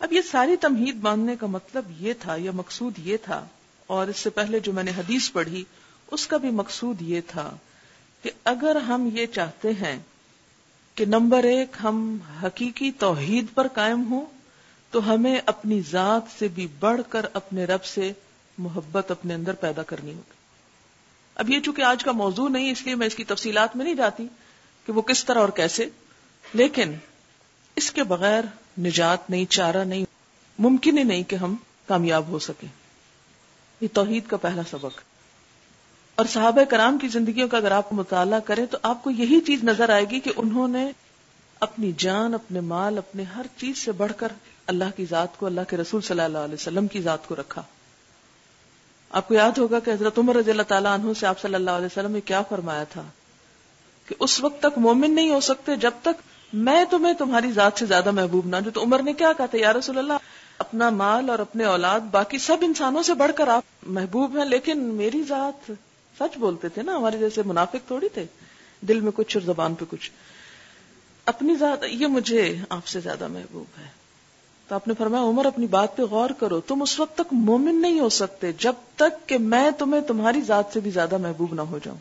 اب 0.00 0.12
یہ 0.12 0.22
ساری 0.22 0.56
تمہید 0.56 0.96
باندھنے 1.00 1.36
کا 1.36 1.46
مطلب 1.46 1.90
یہ 1.98 2.12
تھا 2.20 2.36
یا 2.38 2.52
مقصود 2.54 2.98
یہ 2.98 3.16
تھا، 3.22 3.44
اور 3.86 4.06
اس 4.06 4.18
سے 4.18 4.30
پہلے 4.30 4.60
جو 4.60 4.72
میں 4.72 4.82
نے 4.82 4.92
حدیث 4.96 5.30
پڑھی، 5.32 5.64
اس 6.08 6.26
کا 6.26 6.36
بھی 6.36 6.50
مقصود 6.50 7.02
یہ 7.02 7.20
تھا 7.26 7.48
کہ 8.24 8.30
اگر 8.44 8.76
ہم 8.88 9.08
یہ 9.14 9.26
چاہتے 9.26 9.72
ہیں 9.72 9.98
کہ 10.96 11.04
نمبر 11.06 11.44
ایک 11.44 11.76
ہم 11.84 12.16
حقیقی 12.42 12.90
توحید 12.98 13.54
پر 13.54 13.68
قائم 13.68 14.04
ہوں 14.10 14.24
تو 14.92 15.14
ہمیں 15.14 15.40
اپنی 15.46 15.80
ذات 15.90 16.22
سے 16.38 16.48
بھی 16.48 16.66
بڑھ 16.80 17.00
کر 17.08 17.26
اپنے 17.32 17.64
رب 17.64 17.84
سے 17.84 18.12
محبت 18.58 19.10
اپنے 19.10 19.34
اندر 19.34 19.54
پیدا 19.54 19.82
کرنی 19.82 20.14
ہوگی۔ 20.14 20.32
اب 21.34 21.50
یہ 21.50 21.60
چونکہ 21.60 21.82
آج 21.82 22.04
کا 22.04 22.12
موضوع 22.12 22.48
نہیں، 22.48 22.70
اس 22.70 22.82
لیے 22.82 22.94
میں 22.94 23.06
اس 23.06 23.14
کی 23.14 23.24
تفصیلات 23.24 23.76
میں 23.76 23.84
نہیں 23.84 23.94
جاتی 23.94 24.26
کہ 24.86 24.92
وہ 24.92 25.02
کس 25.02 25.24
طرح 25.24 25.38
اور 25.38 25.48
کیسے، 25.48 25.88
لیکن 26.54 26.94
اس 27.76 27.90
کے 27.90 28.02
بغیر 28.02 28.44
نجات 28.78 29.30
نہیں، 29.30 29.44
چارہ 29.44 29.84
نہیں، 29.84 30.04
ممکن 30.58 30.98
ہی 30.98 31.02
نہیں 31.02 31.22
کہ 31.22 31.36
ہم 31.36 31.56
کامیاب 31.86 32.28
ہو 32.28 32.38
سکیں۔ 32.38 32.68
یہ 33.80 33.88
توحید 33.92 34.26
کا 34.26 34.36
پہلا 34.36 34.62
سبق۔ 34.70 35.00
اور 36.14 36.26
صحابہ 36.26 36.64
کرام 36.64 36.98
کی 36.98 37.08
زندگیوں 37.08 37.48
کا 37.48 37.56
اگر 37.56 37.70
آپ 37.70 37.92
مطالعہ 37.92 38.40
کریں 38.40 38.66
تو 38.66 38.78
آپ 38.82 39.04
کو 39.04 39.10
یہی 39.10 39.40
چیز 39.40 39.64
نظر 39.64 39.88
آئے 39.88 40.04
گی 40.10 40.20
کہ 40.20 40.32
انہوں 40.36 40.68
نے 40.68 40.90
اپنی 41.60 41.92
جان، 41.98 42.34
اپنے 42.34 42.60
مال، 42.60 42.98
اپنے 42.98 43.22
ہر 43.22 43.46
چیز 43.56 43.78
سے 43.78 43.92
بڑھ 43.92 44.12
کر 44.16 44.32
اللہ 44.72 44.96
کی 44.96 45.04
ذات 45.04 45.38
کو، 45.38 45.46
اللہ 45.46 45.60
کے 45.68 45.76
رسول 45.76 46.00
صلی 46.00 46.20
اللہ 46.20 46.38
علیہ 46.38 46.54
وسلم 46.54 46.86
کی 46.86 47.02
ذات 47.02 47.28
کو 47.28 47.36
رکھا۔ 47.36 47.62
آپ 49.10 49.28
کو 49.28 49.34
یاد 49.34 49.58
ہوگا 49.58 49.80
کہ 49.80 49.90
حضرت 49.90 50.18
عمر 50.18 50.36
رضی 50.36 50.50
اللہ 50.50 50.62
تعالیٰ 50.62 50.98
عنہ 50.98 51.12
سے 51.20 51.26
آپ 51.26 51.40
صلی 51.40 51.54
اللہ 51.54 51.70
علیہ 51.70 51.86
وسلم 51.86 52.12
نے 52.12 52.20
کیا 52.20 52.42
فرمایا 52.42 52.84
تھا؟ 52.84 53.02
کہ 54.06 54.14
اس 54.18 54.40
وقت 54.40 54.62
تک 54.62 54.78
مومن 54.78 55.14
نہیں 55.14 55.30
ہو 55.30 55.40
سکتے 55.40 55.76
جب 55.76 55.90
تک 56.02 56.22
میں 56.52 56.84
تمہیں 56.84 57.14
تمہاری 57.14 57.52
ذات 57.52 57.72
سے 57.78 57.86
زیادہ 57.86 58.10
محبوب 58.10 58.46
نہ 58.46 58.56
جو 58.64 58.70
تو 58.70 58.82
عمر 58.82 59.02
نے 59.02 59.12
کیا 59.12 59.32
کہا 59.36 59.46
تھا؟ 59.46 59.58
یا 59.58 59.72
رسول 59.72 59.98
اللہ، 59.98 60.12
اپنا 60.58 60.90
مال 60.90 61.30
اور 61.30 61.38
اپنے 61.38 61.64
اولاد، 61.64 62.00
باقی 62.00 62.38
سب 62.38 62.56
انسانوں 62.60 63.02
سے 63.02 63.14
بڑھ 63.14 63.32
کر 63.36 63.48
آپ 63.48 63.64
محبوب 63.82 64.36
ہیں، 64.38 64.44
لیکن 64.44 64.78
میری 64.78 65.22
ذات 65.22 65.72
سچ 66.18 66.38
بولتے 66.38 66.68
تھے 66.68 66.82
نا، 66.82 66.96
ہمارے 66.96 67.18
جیسے 67.18 67.42
منافق 67.44 67.86
تھوڑی 67.86 68.08
تھے۔ 68.08 68.26
دل 68.80 69.00
میں 69.00 69.12
کچھ 69.14 69.36
اور 69.36 69.46
زبان 69.46 69.74
پہ 69.74 69.84
کچھ۔ 69.90 70.10
اپنی 71.26 71.54
ذات، 71.54 71.84
یہ 71.88 72.06
مجھے 72.06 72.56
آپ 72.68 72.86
سے 72.86 73.00
زیادہ 73.00 73.28
محبوب 73.28 73.80
ہے۔ 73.80 74.01
تو 74.72 74.76
آپ 74.76 74.88
نے 74.88 74.94
فرمایا، 74.98 75.24
عمر 75.24 75.46
اپنی 75.46 75.66
بات 75.66 75.96
پہ 75.96 76.02
غور 76.02 76.30
کرو، 76.30 76.60
تم 76.60 76.82
اس 76.82 77.00
وقت 77.00 77.14
تک 77.14 77.32
مومن 77.32 77.82
نہیں 77.82 78.00
ہو 78.00 78.08
سکتے 78.08 78.52
جب 78.52 78.72
تک 78.96 79.28
کہ 79.28 79.38
میں 79.38 79.70
تمہیں 79.70 80.00
تمہاری 80.00 80.40
ذات 80.40 80.64
سے 80.72 80.80
بھی 80.80 80.90
زیادہ 80.90 81.18
محبوب 81.18 81.54
نہ 81.54 81.60
ہو 81.60 81.78
جاؤں۔ 81.84 81.96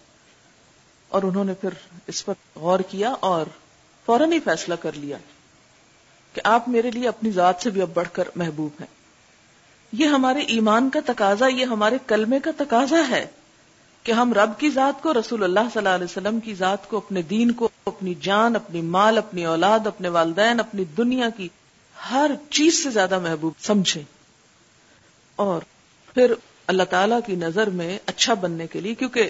اور 1.09 1.23
انہوں 1.23 1.43
نے 1.43 1.53
پھر 1.53 1.69
اس 2.07 2.25
پر 2.25 2.33
غور 2.55 2.79
کیا 2.79 3.13
اور 3.19 3.45
فوراً 4.05 4.31
ہی 4.31 4.39
فیصلہ 4.39 4.75
کر 4.75 4.91
لیا 4.93 5.17
کہ 6.33 6.41
آپ 6.43 6.69
میرے 6.69 6.91
لیے 6.91 7.07
اپنی 7.07 7.31
ذات 7.31 7.55
سے 7.59 7.69
بھی 7.69 7.81
اب 7.81 7.89
بڑھ 7.93 8.07
کر 8.11 8.23
محبوب 8.35 8.69
ہیں۔ 8.79 8.87
یہ 9.91 10.05
ہمارے 10.05 10.39
ایمان 10.39 10.89
کا 10.89 10.99
تقاضا، 11.05 11.47
یہ 11.47 11.65
ہمارے 11.65 11.97
کلمے 12.07 12.39
کا 12.39 12.51
تقاضا 12.57 13.09
ہے 13.09 13.27
کہ 14.03 14.11
ہم 14.11 14.33
رب 14.33 14.51
کی 14.57 14.69
ذات 14.69 15.03
کو، 15.03 15.13
رسول 15.13 15.43
اللہ 15.43 15.59
صلی 15.59 15.77
اللہ 15.77 15.89
علیہ 15.89 16.05
وسلم 16.05 16.39
کی 16.39 16.53
ذات 16.53 16.89
کو، 16.89 16.97
اپنے 16.97 17.21
دین 17.21 17.51
کو، 17.51 17.69
اپنی 17.85 18.13
جان، 18.21 18.55
اپنی 18.55 18.81
مال، 18.81 19.17
اپنی 19.17 19.45
اولاد، 19.45 19.87
اپنے 19.87 20.09
والدین، 20.09 20.59
اپنی 20.59 20.83
دنیا 20.97 21.29
کی 21.29 21.49
ہر 22.09 22.31
چیز 22.49 22.83
سے 22.83 22.89
زیادہ 22.89 23.19
محبوب 23.19 23.53
سمجھے 23.59 24.03
اور 25.35 25.61
پھر 26.13 26.33
اللہ 26.67 26.83
تعالی 26.83 27.15
کی 27.25 27.35
نظر 27.35 27.69
میں 27.69 27.99
اچھا 28.05 28.33
بننے 28.33 28.67
کے 28.67 28.81
لیے، 28.81 28.95
کیونکہ 28.95 29.29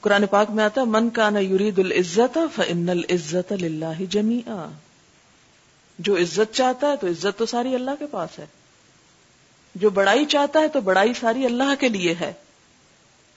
قرآن 0.00 0.26
پاک 0.26 0.50
میں 0.50 0.64
آتا 0.64 0.80
ہے، 0.80 0.86
من 0.86 1.10
کا 1.10 1.30
نا 1.30 1.38
یورید 1.38 1.78
العزت 1.78 2.38
فن 2.54 2.88
العزت 2.88 3.52
اللہ 3.52 4.02
جمی 4.10 4.40
جو 5.98 6.16
عزت 6.16 6.54
چاہتا 6.54 6.86
ہے 6.86 6.96
تو 6.96 7.06
عزت 7.06 7.38
تو 7.38 7.46
ساری 7.46 7.74
اللہ 7.74 7.90
کے 7.98 8.06
پاس 8.06 8.38
ہے۔ 8.38 8.46
جو 9.74 9.90
بڑائی 9.90 10.24
چاہتا 10.24 10.60
ہے 10.60 10.68
تو 10.68 10.80
بڑائی 10.80 11.14
ساری 11.14 11.44
اللہ 11.44 11.74
کے 11.80 11.88
لیے 11.88 12.14
ہے۔ 12.20 12.32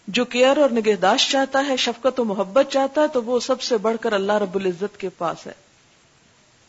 جو 0.07 0.25
کیئر 0.25 0.57
اور 0.57 0.69
نگہداشت 0.69 1.31
چاہتا 1.31 1.65
ہے، 1.67 1.77
شفقت 1.77 2.19
و 2.19 2.23
محبت 2.23 2.65
چاہتا 2.71 3.01
ہے، 3.01 3.07
تو 3.07 3.23
وہ 3.23 3.39
سب 3.39 3.61
سے 3.61 3.77
بڑھ 3.77 3.97
کر 4.01 4.13
اللہ 4.13 4.33
رب 4.33 4.55
العزت 4.55 4.99
کے 4.99 5.09
پاس 5.09 5.47
ہے۔ 5.47 5.53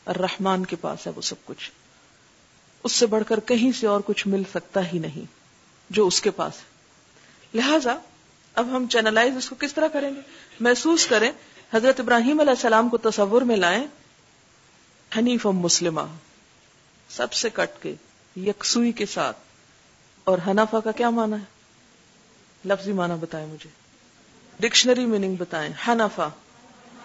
الرحمان 0.06 0.64
کے 0.64 0.76
پاس 0.76 1.06
ہے 1.06 1.12
وہ 1.16 1.20
سب 1.20 1.34
کچھ۔ 1.44 1.70
اس 2.84 2.92
سے 2.92 3.06
بڑھ 3.06 3.22
کر 3.28 3.40
کہیں 3.40 3.72
سے 3.72 3.86
اور 3.86 4.00
کچھ 4.06 4.26
مل 4.26 4.42
سکتا 4.50 4.92
ہی 4.92 4.98
نہیں 4.98 5.26
جو 5.90 6.06
اس 6.06 6.20
کے 6.20 6.30
پاس 6.30 6.52
ہے۔ 6.56 6.74
لہذا 7.58 7.96
اب 8.54 8.76
ہم 8.76 8.86
چینلائز 8.86 9.36
اس 9.36 9.48
کو 9.48 9.54
کس 9.58 9.74
طرح 9.74 9.88
کریں 9.88 10.14
گے؟ 10.16 10.20
محسوس 10.60 11.06
کریں، 11.06 11.32
حضرت 11.74 12.00
ابراہیم 12.00 12.40
علیہ 12.40 12.50
السلام 12.50 12.88
کو 12.88 12.98
تصور 12.98 13.42
میں 13.42 13.56
لائیں 13.56 13.86
حنیف 15.18 15.46
مسلمہ، 15.46 16.00
سب 17.08 17.32
سے 17.32 17.50
کٹ 17.50 17.82
کے، 17.82 17.94
یکسوئی 18.36 18.92
کے 18.92 19.06
ساتھ۔ 19.06 19.36
اور 20.24 20.38
حنفا 20.46 20.80
کا 20.80 20.92
کیا 20.92 21.10
مانا 21.10 21.36
ہے؟ 21.36 21.44
لفظی 22.64 22.92
مانا 22.92 23.16
بتائیں 23.20 23.46
مجھے۔ 23.46 23.70
ڈکشنری 24.60 25.06
میننگ 25.06 25.36
بتائیں 25.36 25.72
حنفا 25.88 26.28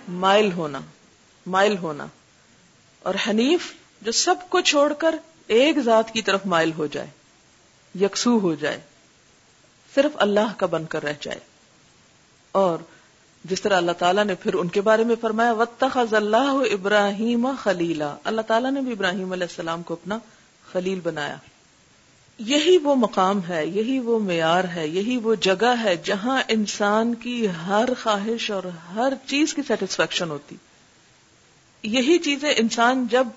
مائل 0.08 0.52
ہونا 0.52 0.80
مائل 1.46 1.78
ہونا۔ 1.78 2.06
اور 3.00 3.16
حنیف 3.28 3.74
جو 4.02 4.12
سب 4.12 4.36
کو 4.50 4.62
چھوڑ 4.62 4.94
کر 4.94 5.16
ایک 5.50 5.80
ذات 5.80 6.12
کی 6.12 6.22
طرف 6.22 6.46
مائل 6.46 6.72
ہو 6.78 6.88
جائے، 6.88 7.08
یکسو 8.02 8.40
ہو 8.40 8.56
جائے، 8.56 8.80
صرف 9.96 10.12
اللہ 10.16 10.54
کا 10.58 10.66
بن 10.66 10.86
کر 10.86 11.04
رہ 11.04 11.14
جائے۔ 11.22 11.40
اور 12.52 12.78
جس 13.46 13.62
طرح 13.62 13.78
اللہ 13.78 13.92
تعالیٰ 13.92 14.26
نے 14.26 14.36
پھر 14.36 14.54
ان 14.54 14.68
کے 14.68 14.82
بارے 14.82 15.04
میں 15.04 15.16
فرمایا، 15.22 15.52
وَاتَّخَذَ 15.52 16.16
اللَّهُ 16.16 16.68
ابراہیم 16.72 17.48
خلیلا 17.64 18.16
اللہ 18.24 18.42
تعالیٰ 18.42 18.72
نے 18.72 18.82
بھی 18.82 18.92
ابراہیم 18.92 19.32
علیہ 19.32 19.44
السلام 19.44 19.84
کو 19.84 19.94
اپنا 19.94 20.18
خلیل 20.72 21.00
بنایا۔ 21.00 21.36
یہی 22.40 22.78
وہ 22.78 22.96
مقام 22.96 23.42
ہے، 23.50 23.66
یہی 23.66 24.00
وہ 24.00 24.20
معیار 24.20 24.64
ہے، 24.64 24.88
یہی 24.88 25.18
وہ 25.18 25.36
جگہ 25.36 25.74
ہے 25.84 25.96
جہاں 26.04 26.44
انسان 26.48 27.16
کی 27.16 27.48
ہر 27.50 27.90
خواہش 28.04 28.52
اور 28.52 28.64
ہر 28.64 29.14
چیز 29.26 29.54
کی 29.54 29.62
سیٹسفیکشن 29.68 30.30
ہوتی۔ 30.30 30.56
یہی 31.84 32.20
چیزیں 32.20 32.54
انسان 32.58 33.08
جب 33.12 33.28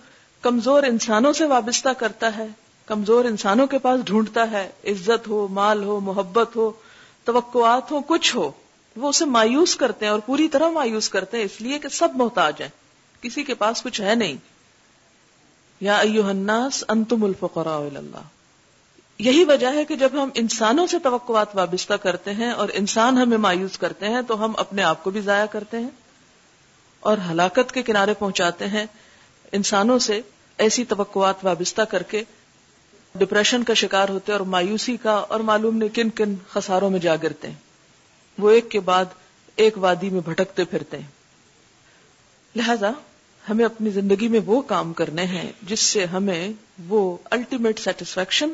کمزور 0.42 0.82
انسانوں 0.82 1.32
سے 1.32 1.44
وابستہ 1.44 1.88
کرتا 1.88 2.36
ہے، 2.36 2.46
کمزور 2.86 3.24
انسانوں 3.24 3.66
کے 3.66 3.78
پاس 3.78 4.00
ڈھونڈتا 4.04 4.50
ہے، 4.50 4.70
عزت 4.84 5.28
ہو، 5.28 5.48
مال 5.48 5.84
ہو، 5.84 6.00
محبت 6.00 6.56
ہو، 6.56 6.72
توقعات 7.24 7.90
ہو، 7.90 8.00
کچھ 8.00 8.36
ہو، 8.36 8.50
وہ 8.96 9.08
اسے 9.08 9.24
مایوس 9.24 9.76
کرتے 9.76 10.04
ہیں 10.04 10.12
اور 10.12 10.20
پوری 10.20 10.48
طرح 10.48 10.68
مایوس 10.68 11.08
کرتے 11.08 11.36
ہیں، 11.36 11.44
اس 11.44 11.60
لیے 11.60 11.78
کہ 11.78 11.88
سب 11.88 12.08
محتاج 12.14 12.54
ہیں۔ 12.60 12.68
کسی 13.20 13.44
کے 13.44 13.54
پاس 13.54 13.82
کچھ 13.82 14.00
ہے 14.00 14.14
نہیں۔ 14.14 14.34
یا 15.80 15.98
ایوہ 15.98 16.28
الناس 16.28 16.84
انتم 16.88 17.24
الفقراء 17.24 17.78
اللہ۔ 17.78 18.22
یہی 19.18 19.44
وجہ 19.44 19.72
ہے 19.72 19.84
کہ 19.84 19.96
جب 19.96 20.08
ہم 20.12 20.28
انسانوں 20.34 20.86
سے 20.86 20.98
توقعات 20.98 21.56
وابستہ 21.56 21.94
کرتے 21.94 22.32
ہیں 22.32 22.50
اور 22.50 22.68
انسان 22.72 23.18
ہمیں 23.18 23.38
مایوس 23.38 23.78
کرتے 23.78 24.08
ہیں، 24.08 24.22
تو 24.22 24.44
ہم 24.44 24.52
اپنے 24.56 24.82
آپ 24.82 25.04
کو 25.04 25.10
بھی 25.10 25.20
ضائع 25.20 25.46
کرتے 25.46 25.78
ہیں 25.78 25.90
اور 27.00 27.16
ہلاکت 27.30 27.72
کے 27.72 27.82
کنارے 27.82 28.14
پہنچاتے 28.14 28.66
ہیں۔ 28.66 28.86
انسانوں 29.52 29.98
سے 29.98 30.20
ایسی 30.58 30.84
توقعات 30.84 31.44
وابستہ 31.44 31.82
کر 31.82 32.02
کے 32.02 32.24
ڈپریشن 33.14 33.64
کا 33.64 33.74
شکار 33.74 34.08
ہوتے 34.08 34.32
اور 34.32 34.40
مایوسی 34.40 34.96
کا 34.96 35.12
اور 35.12 35.40
معلوم 35.40 35.76
نہیں 35.76 35.88
کن 35.88 36.10
کن 36.10 36.34
خساروں 36.48 36.90
میں 36.90 37.00
جا 37.00 37.16
گرتے 37.16 37.48
ہیں۔ 37.48 37.54
وہ 38.38 38.50
ایک 38.50 38.70
کے 38.70 38.80
بعد 38.80 39.04
ایک 39.56 39.78
وادی 39.78 40.10
میں 40.10 40.20
بھٹکتے 40.20 40.64
پھرتے 40.64 40.98
ہیں۔ 40.98 41.08
لہذا 42.56 42.90
ہمیں 43.48 43.64
اپنی 43.64 43.90
زندگی 43.90 44.28
میں 44.28 44.40
وہ 44.46 44.62
کام 44.62 44.92
کرنے 44.92 45.24
ہیں 45.24 45.52
جس 45.62 45.80
سے 45.80 46.04
ہمیں 46.04 46.52
وہ 46.88 47.16
الٹیمیٹ 47.24 47.78
سیٹسفیکشن 47.78 48.50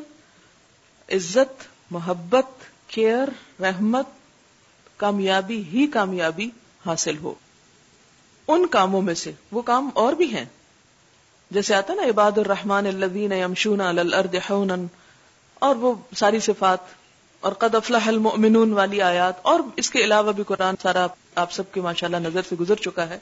عزت، 1.09 1.63
محبت 1.91 2.45
کیئر 2.87 3.61
رحمت، 3.61 4.07
کامیابی، 4.97 5.63
ہی 5.63 5.87
کامیابی 5.87 6.49
حاصل 6.85 7.17
ہو۔ 7.17 7.33
ان 8.47 8.65
کاموں 8.65 9.01
میں 9.01 9.13
سے 9.13 9.31
وہ 9.51 9.61
کام 9.61 9.89
اور 9.93 10.13
بھی 10.13 10.33
ہیں۔ 10.33 10.45
جیسے 11.51 11.75
آتا 11.75 11.93
نا، 11.93 12.01
عباد 12.01 12.37
الرحمان 12.37 12.85
الذین 12.85 13.31
یمشون 13.31 13.81
علی 13.81 13.99
الارض 13.99 14.35
حونا 14.49 14.75
اور 15.53 15.75
وہ 15.75 15.95
ساری 16.15 16.39
صفات، 16.39 16.77
اور 17.39 17.51
قد 17.51 17.75
افلح 17.75 18.07
المؤمنون 18.07 18.73
والی 18.73 19.01
آیات۔ 19.01 19.33
اور 19.41 19.59
اس 19.75 19.89
کے 19.89 19.99
علاوہ 19.99 20.31
بھی 20.31 20.43
قرآن 20.43 20.75
سارا 20.81 21.07
آپ 21.35 21.51
سب 21.51 21.71
کے 21.71 21.81
ماشاءاللہ 21.81 22.17
نظر 22.17 22.41
سے 22.49 22.55
گزر 22.55 22.75
چکا 22.75 23.09
ہے۔ 23.09 23.19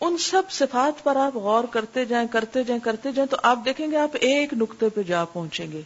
ان 0.00 0.18
سب 0.18 0.42
صفات 0.50 1.04
پر 1.04 1.16
آپ 1.16 1.36
غور 1.36 1.64
کرتے 1.64 2.04
جائیں 2.04 2.28
کرتے 2.28 2.62
جائیں 2.62 2.80
کرتے 2.84 3.12
جائیں 3.12 3.26
تو 3.26 3.36
آپ 3.42 3.58
دیکھیں 3.64 3.90
گے 3.90 3.96
آپ 3.96 4.16
ایک 4.20 4.54
نقطے 4.54 4.88
پہ 4.88 5.02
جا 5.02 5.24
پہنچیں 5.24 5.72
گے۔ 5.72 5.80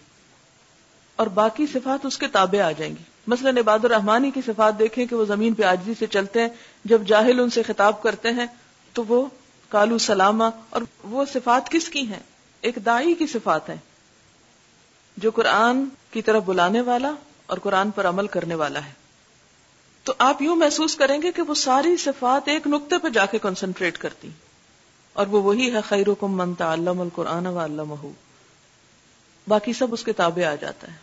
اور 1.16 1.26
باقی 1.26 1.66
صفات 1.66 2.06
اس 2.06 2.18
کے 2.18 2.26
تابع 2.26 2.62
آ 2.62 2.72
جائیں 2.72 2.92
گی۔ 2.92 3.02
مثلا 3.26 3.50
عباد 3.50 3.84
الرحمانی 3.84 4.30
کی 4.30 4.40
صفات 4.46 4.78
دیکھیں 4.78 5.06
کہ 5.06 5.16
وہ 5.16 5.24
زمین 5.24 5.54
پہ 5.54 5.62
آجزی 5.62 5.92
سے 5.98 6.06
چلتے 6.06 6.40
ہیں۔ 6.40 6.48
جب 6.84 7.02
جاہل 7.06 7.40
ان 7.40 7.50
سے 7.50 7.62
خطاب 7.62 8.02
کرتے 8.02 8.30
ہیں 8.30 8.46
تو 8.92 9.04
وہ 9.04 9.26
کالو 9.70 9.98
سلامہ، 9.98 10.44
اور 10.70 10.82
وہ 11.02 11.24
صفات 11.32 11.70
کس 11.70 11.88
کی 11.88 12.06
ہیں؟ 12.06 12.20
ایک 12.60 12.78
دائی 12.86 13.14
کی 13.14 13.26
صفات 13.26 13.68
ہیں، 13.68 13.76
جو 15.16 15.30
قرآن 15.30 15.84
کی 16.10 16.22
طرف 16.22 16.42
بلانے 16.42 16.80
والا 16.80 17.12
اور 17.46 17.58
قرآن 17.58 17.90
پر 17.90 18.08
عمل 18.08 18.26
کرنے 18.26 18.54
والا 18.54 18.84
ہے۔ 18.84 18.92
تو 20.04 20.12
آپ 20.18 20.42
یوں 20.42 20.56
محسوس 20.56 20.96
کریں 20.96 21.22
گے 21.22 21.32
کہ 21.32 21.42
وہ 21.42 21.54
ساری 21.54 21.96
صفات 21.96 22.48
ایک 22.48 22.66
نقطے 22.66 22.98
پہ 22.98 23.08
جا 23.08 23.26
کے 23.26 23.38
کنسنٹریٹ 23.38 23.98
کرتی۔ 23.98 24.28
اور 25.12 25.26
وہ 25.26 25.42
وہی 25.42 25.74
ہے 25.74 25.80
خیر 25.88 26.06
من 26.22 26.54
تعلم 26.54 27.00
القرآن 27.00 27.46
و 27.46 28.12
باقی 29.48 29.72
سب 29.72 29.92
اس 29.92 30.04
کے 30.04 30.12
تابع 30.12 30.52
آ 30.52 30.54
جاتا 30.54 30.88
ہے۔ 30.88 30.96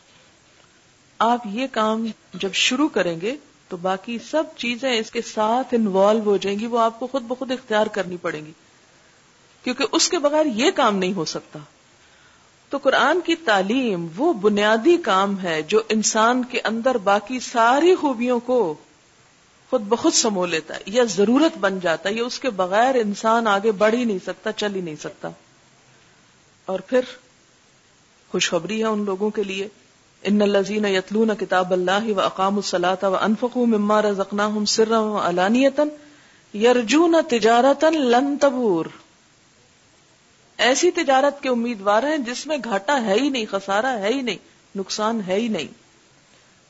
آپ 1.19 1.39
یہ 1.45 1.67
کام 1.71 2.07
جب 2.33 2.53
شروع 2.53 2.89
کریں 2.89 3.21
گے 3.21 3.35
تو 3.69 3.77
باقی 3.77 4.17
سب 4.29 4.43
چیزیں 4.57 4.99
اس 4.99 5.11
کے 5.11 5.21
ساتھ 5.21 5.67
انوالو 5.71 6.19
ہو 6.19 6.37
جائیں 6.37 6.59
گی، 6.59 6.65
وہ 6.65 6.79
آپ 6.79 6.99
کو 6.99 7.07
خود 7.07 7.21
بخود 7.21 7.51
اختیار 7.51 7.87
کرنی 7.87 8.17
پڑیں 8.17 8.45
گی۔ 8.45 8.51
کیونکہ 9.63 9.85
اس 9.91 10.09
کے 10.09 10.19
بغیر 10.19 10.45
یہ 10.45 10.71
کام 10.75 10.97
نہیں 10.97 11.13
ہو 11.13 11.25
سکتا۔ 11.25 11.59
تو 12.69 12.77
قرآن 12.77 13.21
کی 13.21 13.35
تعلیم 13.35 14.07
وہ 14.17 14.33
بنیادی 14.33 14.97
کام 14.97 15.39
ہے 15.39 15.61
جو 15.61 15.81
انسان 15.89 16.43
کے 16.43 16.61
اندر 16.63 16.97
باقی 16.97 17.39
ساری 17.39 17.95
خوبیوں 17.95 18.39
کو 18.39 18.75
خود 19.69 19.81
بخود 19.81 20.13
سمو 20.13 20.45
لیتا 20.45 20.75
ہے، 20.75 20.79
یا 20.85 21.03
ضرورت 21.03 21.57
بن 21.57 21.79
جاتا 21.79 22.09
ہے 22.09 22.13
یہ 22.13 22.21
اس 22.21 22.39
کے 22.39 22.49
بغیر 22.49 22.95
انسان 22.95 23.47
آگے 23.47 23.71
بڑھ 23.71 23.95
ہی 23.95 24.03
نہیں 24.03 24.19
سکتا، 24.25 24.51
چل 24.51 24.75
ہی 24.75 24.81
نہیں 24.81 24.95
سکتا۔ 24.95 25.29
اور 26.65 26.79
پھر 26.79 26.99
خوشخبری 28.31 28.79
ہے 28.79 28.87
ان 28.87 29.05
لوگوں 29.05 29.29
کے 29.29 29.43
لیے۔ 29.43 29.67
ان 30.23 30.41
الزین 30.41 30.85
یتلون 30.85 31.31
کتاب 31.39 31.73
اللہ 31.73 32.09
و 32.15 32.21
اقام 32.21 32.55
الصلاۃ 32.55 33.03
و 33.03 33.15
انفقوا 33.15 33.65
مما 33.65 34.01
رزقناهم 34.01 34.65
سرا 34.65 34.99
و 34.99 35.17
علانیتا 35.17 35.83
یرجون 36.53 37.15
تجارتا 37.29 37.89
لن 37.89 38.37
تبور. 38.37 38.85
ایسی 40.57 40.91
تجارت 40.91 41.43
کے 41.43 41.49
امیدوار 41.49 42.03
ہیں 42.03 42.17
جس 42.17 42.47
میں 42.47 42.57
گھاٹا 42.63 43.01
ہے 43.01 43.13
ہی 43.13 43.29
نہیں، 43.29 43.45
خسارہ 43.51 43.97
ہے 43.99 44.13
ہی 44.13 44.21
نہیں، 44.21 44.37
نقصان 44.75 45.21
ہے 45.27 45.35
ہی 45.35 45.47
نہیں. 45.47 45.67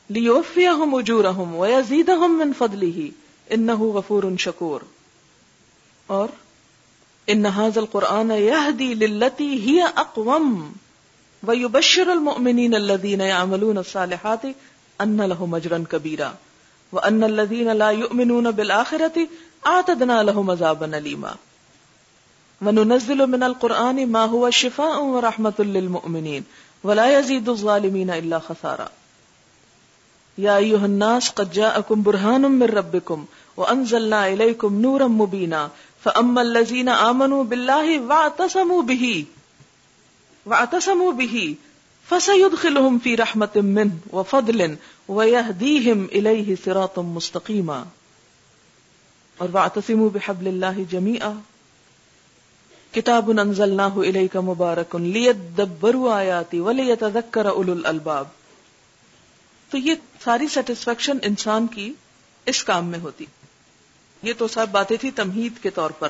لیوفیہم 0.08 0.94
اجورہم 0.94 1.56
ویزیدہم 1.56 2.38
من 2.38 2.52
فضلہ، 2.58 3.06
انہو 3.50 3.92
غفور 3.92 4.22
شکور. 4.38 4.80
اور 6.06 6.28
ان 7.26 7.46
هذا 7.46 7.80
القرآن 7.80 8.30
يهدي 8.30 8.94
للتي 8.94 9.48
هي 9.64 9.80
اقوم. 9.94 10.72
وَيُبَشِّرُ 11.46 12.12
الْمُؤْمِنِينَ 12.12 12.74
الَّذِينَ 12.74 13.20
يَعْمَلُونَ 13.20 13.78
الصَّالِحَاتِ 13.78 14.42
أَنَّ 15.00 15.22
لَهُمْ 15.22 15.54
أَجْرًا 15.54 15.84
كَبِيرًا 15.90 16.34
وَأَنَّ 16.92 17.24
الَّذِينَ 17.24 17.72
لَا 17.72 17.90
يُؤْمِنُونَ 17.90 18.50
بِالْآخِرَةِ 18.50 19.28
أَعْتَدْنَا 19.66 20.22
لَهُمْ 20.22 20.50
عَذَابًا 20.50 20.98
أَلِيمًا. 20.98 21.36
وننزل 22.62 23.26
من 23.26 23.42
القرآن 23.42 24.06
ما 24.06 24.24
هو 24.24 24.50
شفاء 24.50 25.02
ورحمة 25.02 25.54
للمؤمنين 25.58 26.44
ولا 26.84 27.18
يزيد 27.18 27.48
الظالمين 27.48 28.10
إلا 28.10 28.38
خسارا. 28.38 28.88
يا 30.38 30.56
أيها 30.56 30.86
الناس 30.86 31.30
قد 31.30 31.50
جاءكم 31.50 32.02
برهان 32.02 32.50
من 32.50 32.66
ربكم 32.66 33.26
وأنزلنا 33.56 34.28
إليكم 34.28 34.82
نورا 34.82 35.06
مبينا 35.06 35.70
فأما 36.04 36.42
الذين 36.42 36.88
آمنوا 36.88 37.44
بالله 37.44 37.98
واعتصموا 37.98 38.82
به 38.82 39.24
وَأَتَسَمُوا 40.50 41.12
بِهِ 41.12 41.52
فَسَيُدْخِلُهُمْ 42.08 42.98
فِي 43.02 43.16
رَحْمَةٍ 43.16 43.62
مِّنْ 43.62 43.88
وَفَضْلٍ 44.12 44.74
وَيَهْدِيهِمْ 45.08 46.06
إِلَيْهِ 46.12 46.54
صِرَاطٌ 46.64 47.02
مُسْتَقِيمًا۔ 47.04 47.84
اور 49.36 49.48
وَأَتَسِمُوا 49.48 50.08
بِحَبْلِ 50.12 50.48
اللَّهِ 50.48 50.84
جَمِيعًا۔ 50.90 51.40
کتاب 52.92 53.30
انزلناہ 53.30 53.96
الیک 53.96 54.36
مبارک 54.36 54.96
لیدبروا 54.96 56.16
آیاتی 56.16 56.60
ولیتذکر 56.60 57.46
اولو 57.46 57.72
الالباب 57.72 58.24
تو 59.70 59.78
یہ 59.78 59.94
ساری 60.24 60.48
سیٹسفیکشن 60.48 61.18
انسان 61.22 61.66
کی 61.66 61.92
اس 62.46 62.64
کام 62.64 62.86
میں 62.86 62.98
ہوتی۔ 62.98 63.26
یہ 64.22 64.32
تو 64.38 64.48
سب 64.48 64.66
باتیں 64.70 64.96
تھی 64.96 65.10
تمہید 65.10 65.52
کے 65.62 65.70
طور 65.70 65.90
پر۔ 65.90 66.08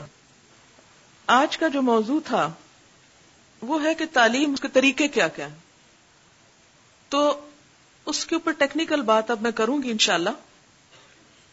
آج 1.27 1.59
کا 1.59 1.69
جو 1.69 1.83
موضوع 1.83 2.21
تھا 2.25 2.53
وہ 3.63 3.83
ہے 3.85 3.95
کہ 3.95 4.05
تعلیم 4.13 4.55
کے 4.55 4.69
طریقے 4.69 5.09
کیا 5.09 5.29
کیا 5.29 5.47
ہیں؟ 5.47 5.55
تو 7.11 7.41
اس 8.07 8.25
کے 8.27 8.35
اوپر 8.35 8.53
ٹیکنیکل 8.53 9.03
بات 9.03 9.31
اب 9.31 9.43
میں 9.43 9.51
کروں 9.51 9.83
گی 9.83 9.91
انشاءاللہ 9.91 10.31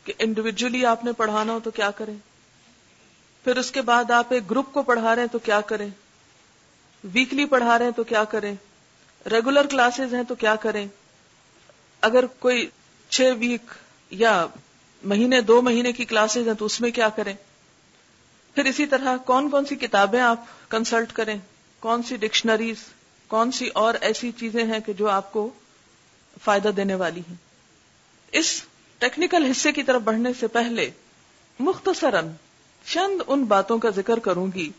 کہ 0.05 0.13
انڈیویجلی 0.19 0.85
آپ 0.85 1.03
نے 1.03 1.11
پڑھانا 1.11 1.53
ہو 1.53 1.59
تو 1.59 1.71
کیا 1.71 1.91
کریں؟ 1.91 2.15
پھر 3.43 3.57
اس 3.57 3.71
کے 3.71 3.81
بعد 3.81 4.11
آپ 4.11 4.33
ایک 4.33 4.49
گروپ 4.49 4.73
کو 4.73 4.83
پڑھا 4.83 5.15
رہے 5.15 5.21
ہیں 5.21 5.29
تو 5.29 5.39
کیا 5.39 5.61
کریں؟ 5.61 5.89
ویکلی 7.03 7.45
پڑھا 7.45 7.77
رہے 7.77 7.85
ہیں 7.85 7.91
تو 7.91 8.03
کیا 8.03 8.23
کریں؟ 8.23 8.55
ریگولر 9.25 9.65
کلاسز 9.65 10.13
ہیں 10.13 10.23
تو 10.23 10.35
کیا 10.35 10.55
کریں؟ 10.55 10.87
اگر 12.01 12.25
کوئی 12.39 12.69
چھ 13.11 13.31
ویک 13.39 13.71
یا 14.11 14.45
مہینے، 15.03 15.41
دو 15.41 15.61
مہینے 15.61 15.91
کی 15.91 16.05
کلاسز 16.05 16.47
ہیں 16.47 16.53
تو 16.53 16.65
اس 16.65 16.81
میں 16.81 16.91
کیا 16.91 17.09
کریں؟ 17.09 17.33
پھر 18.55 18.65
اسی 18.65 18.85
طرح 18.85 19.17
کون 19.17 19.49
کون 19.49 19.65
سی 19.65 19.75
کتابیں 19.75 20.21
آپ 20.21 20.69
کنسلٹ 20.69 21.13
کریں؟ 21.13 21.37
کون 21.85 22.03
سی 22.03 22.15
ڈکشنریز، 22.15 22.75
کون 23.27 23.51
سی 23.51 23.67
اور 23.67 23.93
ایسی 24.01 24.31
چیزیں 24.31 24.63
ہیں 24.63 24.79
کہ 24.79 24.93
جو 24.93 25.09
آپ 25.09 25.33
کو 25.33 25.49
فائدہ 26.43 26.67
دینے 26.67 26.95
والی 26.95 27.19
ہیں؟ 27.19 27.35
اس 28.31 28.61
ٹیکنیکل 28.97 29.45
حصے 29.51 29.71
کی 29.71 29.83
طرف 29.83 30.01
بڑھنے 30.01 30.29
سے 30.39 30.47
پہلے 30.47 30.91
مختصراً 31.59 32.29
چند 32.85 33.21
ان 33.27 33.43
باتوں 33.43 33.77
کا 33.79 33.89
ذکر 33.89 34.19
کروں 34.19 34.47
گی 34.55 34.69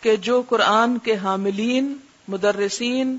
کہ 0.00 0.16
جو 0.16 0.42
قرآن 0.48 0.98
کے 0.98 1.16
حاملین، 1.16 1.96
مدرسین، 2.28 3.16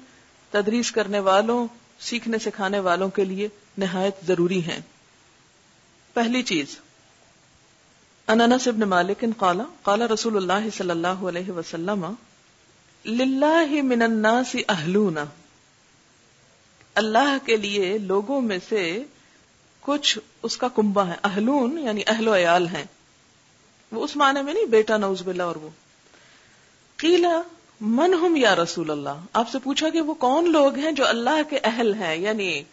تدریس 0.49 0.91
کرنے 0.91 1.19
والوں، 1.19 1.67
سیکھنے 1.99 2.37
سکھانے 2.37 2.79
والوں 2.79 3.09
کے 3.09 3.25
لیے 3.25 3.47
نہایت 3.77 4.25
ضروری 4.27 4.63
ہیں۔ 4.63 4.79
پہلی 6.13 6.41
چیز 6.43 6.75
انس 8.27 8.67
ابن 8.67 8.79
مالک 8.79 9.25
قال 9.37 9.61
قال 9.81 10.01
رسول 10.01 10.37
اللہ 10.37 10.69
صلی 10.77 10.89
اللہ 10.89 11.23
علیہ 11.23 11.51
وسلم 11.51 12.05
للہ 13.05 13.81
من 13.81 14.01
الناس 14.01 14.55
اہلون۔ 14.67 15.17
اللہ 16.95 17.37
کے 17.45 17.57
لیے 17.57 17.97
لوگوں 17.97 18.41
میں 18.41 18.59
سے 18.69 19.03
کچھ 19.81 20.19
اس 20.43 20.57
کا 20.57 20.67
کنبا 20.67 21.07
ہے۔ 21.07 21.15
اہلون 21.23 21.77
یعنی 21.83 22.01
اہل 22.07 22.27
و 22.27 22.35
عیال 22.35 22.67
ہیں۔ 22.67 22.83
وہ 23.91 24.03
اس 24.03 24.15
معنی 24.15 24.41
میں 24.41 24.53
نہیں، 24.53 24.65
بیٹا 24.65 24.97
نوز 24.97 25.21
باللہ 25.21 25.43
اور 25.43 25.55
وہ۔ 25.55 25.69
قیلا 26.97 27.41
من 27.81 28.13
ہم 28.13 28.35
یا 28.35 28.55
رسول 28.55 28.91
اللہ؟ 28.91 29.19
آپ 29.33 29.49
سے 29.49 29.59
پوچھا 29.59 29.89
کہ 29.89 30.01
وہ 30.01 30.13
کون 30.13 30.51
لوگ 30.51 30.75
ہیں 30.75 30.91
جو 30.91 31.07
اللہ 31.07 31.49
کے 31.49 31.59
اہل 31.63 31.93
ہیں؟ 31.93 32.15
یعنی 32.15 32.63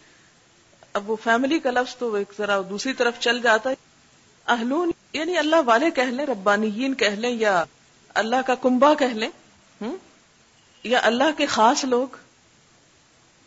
اب 0.93 1.09
وہ 1.11 1.15
فیملی 1.23 1.59
کا 1.59 1.71
لفظ 1.71 1.95
تو 1.95 2.13
ایک 2.13 2.33
ذرا 2.37 2.61
دوسری 2.69 2.93
طرف 2.93 3.19
چل 3.19 3.41
جاتا 3.41 3.69
ہے۔ 3.69 3.75
اہلون 4.47 4.91
یعنی 5.13 5.37
اللہ 5.37 5.55
والے 5.65 5.91
کہہ 5.91 6.03
لیں، 6.03 6.25
ربانیین 6.25 6.93
کہہ 6.93 7.09
لیں 7.09 7.31
یا 7.31 7.63
اللہ 8.13 8.35
کا 8.47 8.55
کنبا 8.55 8.93
کہہ 8.93 9.05
لیں۔ 9.05 9.29
یا 10.87 10.99
اللہ 11.03 11.23
کے 11.37 11.45
خاص 11.45 11.85
لوگ؟ 11.85 12.07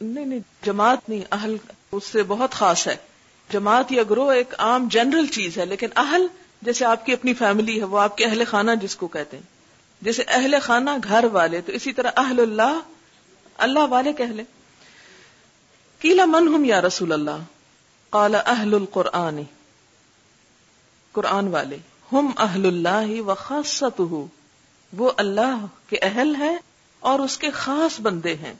نہیں 0.01 0.27
نہیں، 0.27 0.41
جماعت 0.63 1.09
نہیں، 1.09 1.21
اہل 1.31 1.57
اس 1.93 2.05
سے 2.05 2.23
بہت 2.23 2.53
خاص 2.53 2.87
ہے۔ 2.87 2.97
جماعت 3.51 3.93
یا 3.93 4.03
گروہ 4.11 4.33
ایک 4.33 4.55
عام 4.59 4.89
جنرل 4.89 5.27
چیز 5.27 5.59
ہے، 5.59 5.67
لیکن 5.67 5.87
اہل 5.97 6.27
جیسے 6.63 6.85
آپ 6.85 7.07
کی 7.07 7.13
اپنی 7.13 7.35
فیملی 7.35 7.79
ہے، 7.79 7.85
وہ 7.85 8.01
آپ 8.01 8.17
کے 8.17 8.25
اہل 8.25 8.43
خانہ 8.45 8.71
جس 8.83 8.97
کو 8.97 9.09
کہتے 9.09 9.37
ہیں۔ 9.37 9.45
جیسے 10.03 10.23
اہل 10.29 10.55
خانہ 10.63 10.91
گھر 11.05 11.25
والے، 11.33 11.61
تو 11.61 11.73
اسی 11.73 11.93
طرح 11.93 12.11
اہل 12.17 12.41
اللہ 12.41 12.81
اللہ 13.59 13.79
والے 13.79 14.13
کہ 14.13 14.25
لیں۔ 14.25 14.45
کیلا 15.99 16.25
من 16.25 16.55
ہم 16.55 16.65
یا 16.65 16.81
رسول 16.81 17.13
اللہ؟ 17.13 17.37
قال 18.11 18.35
اہل 18.35 18.75
القرآن۔ 18.75 19.43
قرآن 21.13 21.49
والے۔ 21.49 21.77
ہم 22.13 22.31
اہل 22.37 22.67
اللہ 22.67 23.21
و 23.21 23.35
خاصت 23.35 24.03
وہ 24.93 25.13
اللہ 25.17 25.67
کے 25.89 25.97
اہل 26.03 26.35
ہیں 26.35 26.59
اور 27.01 27.19
اس 27.19 27.39
کے 27.39 27.51
خاص 27.51 28.01
بندے 28.01 28.35
ہیں۔ 28.35 28.53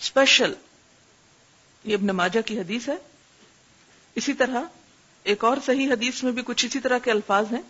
اسپیشل 0.00 0.54
یہ 1.84 1.94
ابن 1.94 2.06
ماجہ 2.06 2.40
کی 2.46 2.58
حدیث 2.58 2.88
ہے۔ 2.88 2.96
اسی 4.14 4.32
طرح 4.32 4.62
ایک 5.22 5.44
اور 5.44 5.56
صحیح 5.66 5.92
حدیث 5.92 6.22
میں 6.22 6.32
بھی 6.32 6.42
کچھ 6.46 6.66
اسی 6.66 6.80
طرح 6.80 6.98
کے 6.98 7.10
الفاظ 7.10 7.44
ہیں 7.52 7.62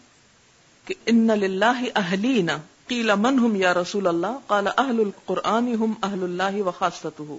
کہ 0.84 0.94
ان 1.06 1.26
للہ 1.26 1.82
اہلین 1.94 2.50
قیل 2.86 3.10
من 3.16 3.38
ہم 3.38 3.56
یا 3.56 3.74
رسول 3.74 4.06
اللہ، 4.06 4.38
قال 4.46 4.66
اہل 4.66 5.00
القرآن 5.00 5.74
ہم 5.74 5.92
اہل 6.02 6.22
اللہ 6.22 6.62
و 6.62 7.38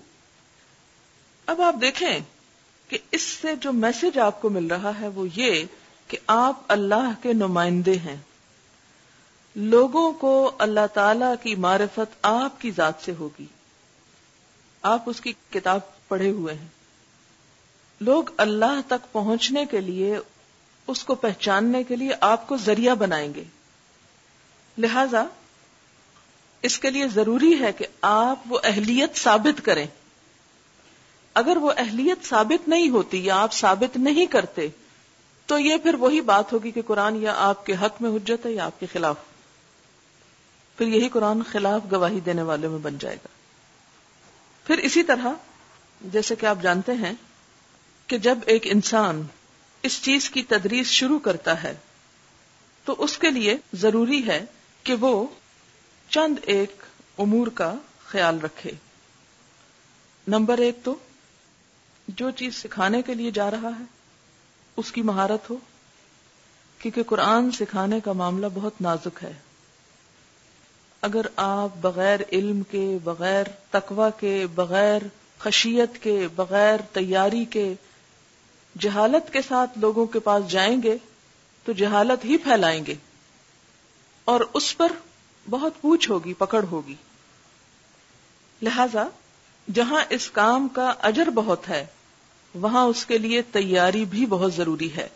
اب 1.45 1.61
آپ 1.61 1.75
دیکھیں 1.81 2.19
کہ 2.87 2.97
اس 3.11 3.21
سے 3.21 3.55
جو 3.55 3.73
میسج 3.73 4.19
آپ 4.19 4.41
کو 4.41 4.49
مل 4.49 4.67
رہا 4.67 4.91
ہے 4.99 5.07
وہ 5.07 5.27
یہ 5.35 5.65
کہ 6.07 6.17
آپ 6.27 6.59
اللہ 6.67 7.11
کے 7.21 7.33
نمائندے 7.33 7.97
ہیں۔ 7.97 8.15
لوگوں 9.55 10.13
کو 10.13 10.51
اللہ 10.59 10.87
تعالی 10.93 11.25
کی 11.43 11.55
معرفت 11.55 12.15
آپ 12.21 12.61
کی 12.61 12.71
ذات 12.71 12.93
سے 13.01 13.11
ہوگی۔ 13.19 13.45
آپ 14.81 15.03
اس 15.05 15.21
کی 15.21 15.33
کتاب 15.49 16.07
پڑھے 16.07 16.29
ہوئے 16.29 16.53
ہیں۔ 16.53 16.67
لوگ 18.01 18.23
اللہ 18.37 18.81
تک 18.87 19.11
پہنچنے 19.11 19.65
کے 19.65 19.81
لیے، 19.81 20.17
اس 20.87 21.03
کو 21.03 21.15
پہچاننے 21.15 21.83
کے 21.83 21.95
لیے 21.95 22.11
آپ 22.21 22.47
کو 22.47 22.57
ذریعہ 22.57 22.95
بنائیں 22.95 23.33
گے۔ 23.33 23.43
لہذا، 24.77 25.25
اس 26.61 26.79
کے 26.79 26.89
لیے 26.89 27.07
ضروری 27.07 27.59
ہے 27.59 27.71
کہ 27.71 27.85
آپ 28.01 28.39
وہ 28.47 28.59
اہلیت 28.63 29.15
ثابت 29.15 29.65
کریں۔ 29.65 29.87
اگر 31.33 31.57
وہ 31.57 31.71
اہلیت 31.77 32.25
ثابت 32.25 32.67
نہیں 32.67 32.89
ہوتی 32.89 33.25
یا 33.25 33.41
آپ 33.41 33.53
ثابت 33.53 33.97
نہیں 33.97 34.25
کرتے، 34.25 34.67
تو 35.45 35.59
یہ 35.59 35.77
پھر 35.77 35.93
وہی 35.93 36.21
بات 36.21 36.53
ہوگی 36.53 36.71
کہ 36.71 36.81
قرآن 36.81 37.15
یا 37.15 37.33
آپ 37.37 37.65
کے 37.65 37.73
حق 37.73 38.01
میں 38.01 38.09
حجت 38.09 38.45
ہے 38.45 38.51
یا 38.51 38.65
آپ 38.65 38.79
کے 38.79 38.85
خلاف۔ 38.93 39.15
پھر 40.77 40.87
یہی 40.87 41.09
قرآن 41.09 41.41
خلاف 41.51 41.81
گواہی 41.91 42.19
دینے 42.19 42.41
والے 42.41 42.67
میں 42.67 42.79
بن 42.79 42.97
جائے 42.97 43.15
گا۔ 43.15 43.27
پھر 44.63 44.77
اسی 44.77 45.03
طرح 45.03 45.27
جیسے 46.01 46.35
کہ 46.35 46.45
آپ 46.45 46.57
جانتے 46.61 46.93
ہیں 46.93 47.13
کہ 48.07 48.17
جب 48.17 48.37
ایک 48.45 48.61
انسان 48.65 49.23
اس 49.81 50.01
چیز 50.01 50.29
کی 50.29 50.43
تدریس 50.43 50.87
شروع 50.87 51.19
کرتا 51.19 51.63
ہے، 51.63 51.75
تو 52.85 52.95
اس 52.97 53.17
کے 53.17 53.29
لیے 53.29 53.57
ضروری 53.73 54.27
ہے 54.27 54.45
کہ 54.83 54.93
وہ 54.93 55.27
چند 56.09 56.39
ایک 56.41 56.83
امور 57.17 57.47
کا 57.47 57.75
خیال 58.05 58.39
رکھے۔ 58.39 58.71
نمبر 60.27 60.57
ایک 60.57 60.79
تو 60.83 60.95
جو 62.07 62.31
چیز 62.31 62.55
سکھانے 62.55 63.01
کے 63.01 63.13
لیے 63.13 63.31
جا 63.31 63.51
رہا 63.51 63.69
ہے، 63.79 63.83
اس 64.77 64.91
کی 64.91 65.01
مہارت 65.01 65.49
ہو، 65.49 65.57
کیونکہ 66.79 67.03
قرآن 67.03 67.51
سکھانے 67.51 67.99
کا 67.99 68.13
معاملہ 68.13 68.45
بہت 68.53 68.81
نازک 68.81 69.23
ہے۔ 69.23 69.33
اگر 71.03 71.21
آپ 71.35 71.69
بغیر 71.81 72.19
علم 72.31 72.61
کے، 72.63 72.97
بغیر 73.03 73.43
تقوی 73.71 74.09
کے، 74.19 74.47
بغیر 74.55 75.01
خشیت 75.37 76.03
کے، 76.03 76.27
بغیر 76.35 76.79
تیاری 76.93 77.45
کے 77.45 77.73
جہالت 78.79 79.33
کے 79.33 79.39
ساتھ 79.47 79.79
لوگوں 79.79 80.05
کے 80.05 80.19
پاس 80.19 80.47
جائیں 80.47 80.81
گے، 80.83 80.97
تو 81.63 81.71
جہالت 81.71 82.25
ہی 82.25 82.37
پھیلائیں 82.37 82.85
گے۔ 82.85 82.95
اور 84.25 84.41
اس 84.53 84.77
پر 84.77 84.91
بہت 85.49 85.81
پوچھ 85.81 86.09
ہوگی، 86.09 86.33
پکڑ 86.33 86.63
ہوگی۔ 86.71 86.95
لہذا 88.61 89.07
جہاں 89.73 90.05
اس 90.09 90.31
کام 90.31 90.67
کا 90.67 90.93
اجر 91.01 91.29
بہت 91.29 91.69
ہے، 91.69 91.85
وہاں 92.55 92.85
اس 92.85 93.05
کے 93.05 93.17
لیے 93.17 93.41
تیاری 93.41 94.05
بھی 94.05 94.25
بہت 94.25 94.53
ضروری 94.53 94.95
ہے۔ 94.95 95.07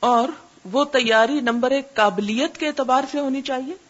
اور 0.00 0.28
وہ 0.72 0.84
تیاری 0.84 1.40
نمبر 1.40 1.70
ایک 1.70 1.94
قابلیت 1.94 2.58
کے 2.58 2.66
اعتبار 2.66 3.04
سے 3.10 3.20
ہونی 3.20 3.42
چاہیے۔ 3.42 3.87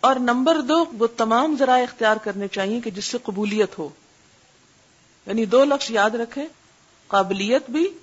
اور 0.00 0.16
نمبر 0.16 0.60
دو، 0.60 0.84
وہ 0.98 1.06
تمام 1.06 1.56
ذرائع 1.58 1.82
اختیار 1.82 2.16
کرنے 2.16 2.48
چاہیے 2.48 2.80
کہ 2.80 2.90
جس 2.90 3.04
سے 3.04 3.18
قبولیت 3.22 3.78
ہو۔ 3.78 3.88
یعنی 5.26 5.44
دو 5.44 5.64
لفظ 5.64 5.90
یاد 5.90 6.10
رکھیں، 6.10 6.46
قابلیت 7.06 7.70
بھی 7.70 7.98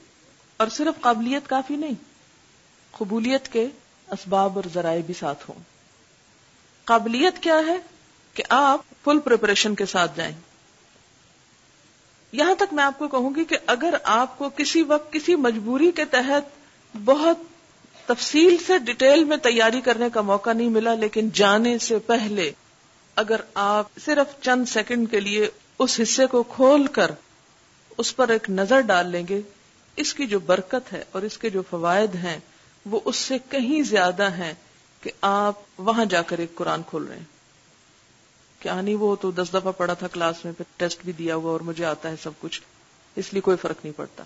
اور 0.57 0.67
صرف 0.67 1.01
قابلیت 1.01 1.49
کافی 1.49 1.75
نہیں، 1.75 1.93
قبولیت 2.91 3.47
کے 3.47 3.67
اسباب 4.07 4.51
اور 4.55 4.63
ذرائع 4.73 5.01
بھی 5.01 5.13
ساتھ 5.13 5.49
ہوں۔ 5.49 5.59
قابلیت 6.83 7.43
کیا 7.43 7.57
ہے؟ 7.67 7.77
کہ 8.33 8.43
آپ 8.49 8.81
فل 9.03 9.19
پریپریشن 9.19 9.75
کے 9.75 9.85
ساتھ 9.85 10.11
جائیں۔ 10.15 10.35
یہاں 12.31 12.55
تک 12.55 12.73
میں 12.73 12.83
آپ 12.83 12.99
کو 12.99 13.07
کہوں 13.07 13.35
گی 13.35 13.45
کہ 13.45 13.57
اگر 13.65 13.93
آپ 14.03 14.37
کو 14.37 14.49
کسی 14.49 14.81
وقت 14.81 15.13
کسی 15.13 15.35
مجبوری 15.35 15.91
کے 15.91 16.05
تحت 16.05 16.49
بہت 17.05 17.37
تفصیل 18.07 18.57
سے 18.67 18.77
ڈیٹیل 18.77 19.23
میں 19.23 19.37
تیاری 19.37 19.81
کرنے 19.81 20.07
کا 20.13 20.21
موقع 20.21 20.53
نہیں 20.53 20.69
ملا، 20.69 20.93
لیکن 20.93 21.29
جانے 21.33 21.77
سے 21.77 21.99
پہلے 21.99 22.51
اگر 23.15 23.41
آپ 23.53 23.85
صرف 24.05 24.41
چند 24.41 24.65
سیکنڈ 24.69 25.11
کے 25.11 25.19
لیے 25.19 25.47
اس 25.79 25.99
حصے 26.03 26.27
کو 26.27 26.43
کھول 26.43 26.87
کر 26.87 27.11
اس 27.97 28.15
پر 28.15 28.29
ایک 28.29 28.49
نظر 28.49 28.81
ڈال 28.81 29.07
لیں 29.07 29.27
گے، 29.29 29.41
اس 29.95 30.13
کی 30.13 30.27
جو 30.27 30.39
برکت 30.39 30.93
ہے 30.93 31.03
اور 31.11 31.21
اس 31.21 31.37
کے 31.37 31.49
جو 31.49 31.61
فوائد 31.69 32.15
ہیں، 32.15 32.39
وہ 32.85 32.99
اس 33.05 33.15
سے 33.15 33.37
کہیں 33.49 33.81
زیادہ 33.83 34.31
ہیں 34.31 34.53
کہ 35.01 35.11
آپ 35.21 35.53
وہاں 35.77 36.05
جا 36.05 36.21
کر 36.21 36.37
ایک 36.37 36.55
قرآن 36.55 36.81
کھول 36.89 37.03
رہے 37.03 37.17
ہیں۔ 37.17 37.23
کیا 38.59 38.81
نہیں، 38.81 38.95
وہ 38.95 39.15
تو 39.15 39.31
دس 39.31 39.53
دفعہ 39.53 39.71
پڑھا 39.71 39.93
تھا 39.93 40.07
کلاس 40.07 40.45
میں، 40.45 40.53
پھر 40.53 40.65
ٹیسٹ 40.77 40.99
بھی 41.03 41.11
دیا 41.11 41.35
ہوا 41.35 41.51
اور 41.51 41.59
مجھے 41.59 41.85
آتا 41.85 42.09
ہے 42.09 42.15
سب 42.23 42.31
کچھ، 42.39 42.61
اس 43.15 43.33
لیے 43.33 43.41
کوئی 43.41 43.57
فرق 43.57 43.77
نہیں 43.83 43.97
پڑتا۔ 43.97 44.23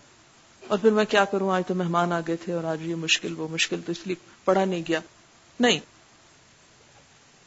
اور 0.71 0.79
پھر 0.79 0.89
میں 0.89 1.05
کیا 1.05 1.25
کروں؟ 1.25 1.51
آج 1.51 1.63
تو 1.67 1.75
مہمان 1.75 2.11
آ 2.11 2.19
گئے 2.27 2.35
تھے 2.35 2.53
اور 2.53 2.63
آج 2.63 2.81
یہ 2.81 2.95
مشکل، 2.95 3.39
وہ 3.39 3.47
مشکل 3.47 3.81
تو 3.85 3.91
اس 3.91 3.97
لیے 4.05 4.15
پڑھا 4.45 4.65
نہیں 4.65 4.81
گیا۔ 4.87 4.99
نہیں۔ 5.59 5.79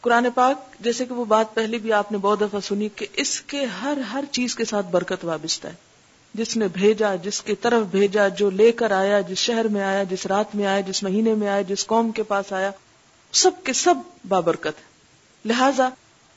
قرآن 0.00 0.26
پاک، 0.34 0.80
جیسے 0.80 1.04
کہ 1.04 1.14
وہ 1.14 1.24
بات 1.24 1.54
پہلے 1.54 1.78
بھی 1.78 1.92
آپ 1.92 2.12
نے 2.12 2.18
بہت 2.18 2.40
دفعہ 2.40 2.60
سنی 2.60 2.88
کہ 2.96 3.06
اس 3.12 3.40
کے 3.40 3.64
ہر 3.64 3.98
ہر 4.12 4.24
چیز 4.30 4.54
کے 4.54 4.64
ساتھ 4.64 4.87
برکت 4.87 5.24
وابستہ 5.24 5.68
ہے۔ 5.68 5.72
جس 6.34 6.56
نے 6.56 6.68
بھیجا، 6.68 7.14
جس 7.14 7.42
کی 7.42 7.54
طرف 7.54 7.82
بھیجا، 7.82 8.28
جو 8.28 8.50
لے 8.50 8.72
کر 8.72 8.90
آیا، 8.90 9.20
جس 9.20 9.38
شہر 9.38 9.68
میں 9.68 9.82
آیا، 9.82 10.02
جس 10.02 10.26
رات 10.26 10.54
میں 10.54 10.66
آیا، 10.66 10.80
جس 10.80 11.02
مہینے 11.02 11.34
میں 11.34 11.48
آیا، 11.48 11.62
جس 11.62 11.87
قوم 11.87 12.10
کے 12.10 12.22
پاس 12.22 12.52
آیا، 12.52 12.70
سب 13.32 13.50
کے 13.64 13.72
سب 13.72 13.94
بابرکت 14.28 14.66
ہے۔ 14.66 14.82
لہذا 15.44 15.88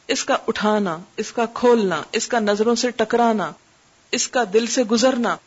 اس 0.07 0.23
کا 0.23 0.37
اٹھانا، 0.47 0.97
اس 1.17 1.31
کا 1.31 1.45
کھولنا، 1.53 2.03
اس 2.11 2.27
کا 2.27 2.39
نظروں 2.39 2.75
سے 2.75 2.91
ٹکرانا، 2.91 3.51
اس 4.11 4.27
کا 4.27 4.43
دل 4.53 4.65
سے 4.65 4.83
گزرنا 4.83 5.37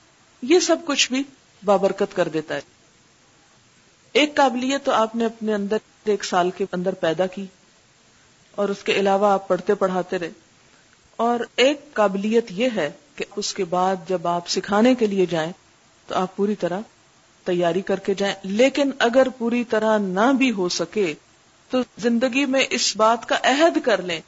یہ 0.42 0.61
سب 0.61 0.76
کچھ 0.85 1.12
بھی 1.12 1.22
بابرکت 1.64 2.16
کر 2.16 2.29
دیتا 2.29 2.55
ہے۔ 2.55 2.61
ایک 4.12 4.37
قابلیت 4.37 4.85
تو 4.85 4.92
آپ 4.92 5.16
نے 5.16 5.24
اپنے 5.24 5.55
اندر 5.55 5.76
ایک 6.05 6.24
سال 6.24 6.50
کے 6.50 6.64
اندر 6.72 6.94
پیدا 6.94 7.26
کی 7.26 7.46
اور 8.55 8.68
اس 8.68 8.83
کے 8.83 8.92
علاوہ 8.92 9.33
آپ 9.33 9.48
پڑھتے 9.48 9.74
پڑھاتے 9.74 10.18
رہے۔ 10.18 10.31
اور 11.16 11.40
ایک 11.57 11.92
قابلیت 11.92 12.46
یہ 12.50 12.68
ہے 12.76 12.90
کہ 13.16 13.24
اس 13.37 13.55
کے 13.55 13.64
بعد 13.64 13.96
جب 14.09 14.26
آپ 14.26 14.48
سکھانے 14.48 14.94
کے 14.94 15.07
لیے 15.07 15.26
جائیں 15.26 15.53
تو 16.07 16.14
آپ 16.14 16.37
پوری 16.37 16.55
طرح 16.55 16.81
تیاری 17.44 17.81
کر 17.81 17.98
کے 17.98 18.14
جائیں۔ 18.14 18.35
لیکن 18.42 18.90
اگر 18.98 19.29
پوری 19.38 19.64
طرح 19.64 19.98
نہ 19.98 20.33
بھی 20.33 20.53
ہو 20.53 20.68
سکے 20.68 21.14
تو 21.70 21.79
زندگی 21.98 22.46
میں 22.46 22.64
اس 22.70 22.96
بات 22.96 23.29
کا 23.29 23.38
عہد 23.42 23.79
کر 23.85 24.03
لیں 24.03 24.20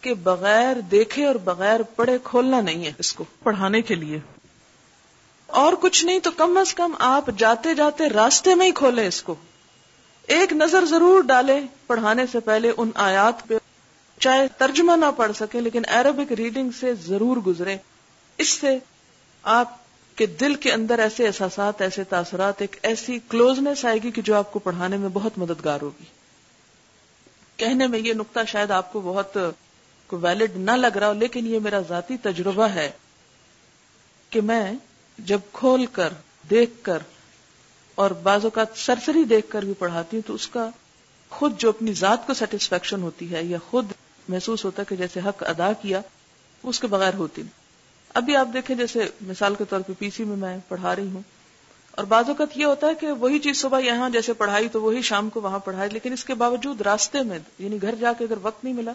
کہ 0.00 0.14
بغیر 0.14 0.80
دیکھے 0.80 1.26
اور 1.26 1.34
بغیر 1.34 1.82
پڑھے 1.82 2.18
کھولنا 2.24 2.60
نہیں 2.60 2.86
ہے 2.86 2.92
اس 2.98 3.12
کو۔ 3.12 3.24
پڑھانے 3.42 3.82
کے 3.82 3.94
لیے۔ 3.94 4.39
اور 5.52 5.72
کچھ 5.80 6.04
نہیں 6.04 6.18
تو 6.18 6.30
کم 6.30 6.56
از 6.56 6.74
کم 6.74 6.94
آپ 6.98 7.30
جاتے 7.38 7.74
جاتے 7.74 8.08
راستے 8.08 8.54
میں 8.54 8.66
ہی 8.66 8.72
کھولیں 8.72 9.06
اس 9.06 9.22
کو۔ 9.22 9.34
ایک 10.26 10.52
نظر 10.52 10.84
ضرور 10.84 11.22
ڈالیں 11.22 11.60
پڑھانے 11.86 12.24
سے 12.32 12.40
پہلے 12.40 12.72
ان 12.76 12.90
آیات 12.94 13.46
پہ، 13.48 13.58
چاہے 14.20 14.46
ترجمہ 14.58 14.96
نہ 14.96 15.10
پڑھ 15.16 15.32
سکے 15.36 15.60
لیکن 15.60 15.82
عربک 15.88 16.32
ریڈنگ 16.32 16.70
سے 16.80 16.94
ضرور 16.94 17.36
گزرے 17.36 17.76
اس 18.38 18.48
سے 18.48 18.78
آپ 19.42 19.76
کے 20.16 20.26
دل 20.26 20.54
کے 20.54 20.72
اندر 20.72 20.98
ایسے 20.98 21.26
احساسات، 21.26 21.80
ایسے 21.80 22.04
تاثرات، 22.04 22.60
ایک 22.60 22.76
ایسی 22.82 23.18
کلوزنس 23.28 23.84
آئے 23.84 23.98
گی 24.02 24.10
کہ 24.10 24.22
جو 24.22 24.34
آپ 24.36 24.52
کو 24.52 24.58
پڑھانے 24.58 24.96
میں 24.96 25.08
بہت 25.12 25.38
مددگار 25.38 25.80
ہوگی۔ 25.82 26.04
کہنے 27.56 27.86
میں 27.86 27.98
یہ 27.98 28.12
نقطہ 28.12 28.40
شاید 28.46 28.70
آپ 28.70 28.92
کو 28.92 29.00
بہت 29.00 29.36
ویلڈ 30.12 30.56
نہ 30.56 30.70
لگ 30.70 30.96
رہا 30.96 31.08
ہو، 31.08 31.12
لیکن 31.12 31.46
یہ 31.46 31.58
میرا 31.58 31.80
ذاتی 31.88 32.16
تجربہ 32.16 32.64
ہے 32.64 32.90
کہ 34.30 34.40
میں 34.40 34.72
جب 35.26 35.40
کھول 35.52 35.86
کر، 35.92 36.12
دیکھ 36.50 36.72
کر، 36.82 37.02
اور 37.98 38.10
بعض 38.22 38.44
اوقات 38.44 38.76
سرسری 38.76 39.24
دیکھ 39.24 39.50
کر 39.50 39.62
بھی 39.62 39.74
پڑھاتی 39.78 40.16
ہوں 40.16 40.26
تو 40.26 40.34
اس 40.34 40.46
کا 40.46 40.68
خود 41.32 41.58
جو 41.58 41.68
اپنی 41.68 41.92
ذات 41.92 42.26
کو 42.26 42.34
سیٹسفیکشن 42.34 43.02
ہوتی 43.02 43.30
ہے 43.32 43.44
یا 43.44 43.58
خود 43.68 43.92
محسوس 44.28 44.64
ہوتا 44.64 44.82
ہے 44.82 44.86
کہ 44.88 44.96
جیسے 44.96 45.20
حق 45.20 45.42
ادا 45.48 45.72
کیا 45.82 46.00
اس 46.64 46.80
کے 46.80 46.86
بغیر 46.86 47.14
ہوتی 47.14 47.42
نہیں۔ 47.42 47.58
ابھی 48.14 48.36
آپ 48.36 48.48
دیکھیں 48.54 48.74
جیسے 48.76 49.04
مثال 49.26 49.54
کے 49.54 49.64
طور 49.70 49.80
پہ 49.80 49.92
پی 49.98 50.10
سی 50.10 50.24
میں 50.24 50.36
میں 50.36 50.56
پڑھا 50.68 50.94
رہی 50.96 51.08
ہوں، 51.14 51.22
اور 51.90 52.04
بعض 52.04 52.28
اوقات 52.28 52.56
یہ 52.56 52.64
ہوتا 52.64 52.86
ہے 52.86 52.94
کہ 52.94 53.12
وہی 53.20 53.38
چیز 53.38 53.60
صبح 53.60 53.80
یہاں 53.80 54.08
جیسے 54.10 54.32
پڑھائی 54.32 54.68
تو 54.68 54.82
وہی 54.82 55.02
شام 55.02 55.28
کو 55.30 55.40
وہاں 55.40 55.58
پڑھائی، 55.58 55.90
لیکن 55.90 56.12
اس 56.12 56.24
کے 56.24 56.34
باوجود 56.36 56.80
راستے 56.80 57.22
میں 57.22 57.38
یعنی 57.58 57.80
گھر 57.82 57.94
جا 58.00 58.12
کے 58.12 58.24
اگر 58.24 58.38
وقت 58.42 58.64
نہیں 58.64 58.74
ملا، 58.74 58.92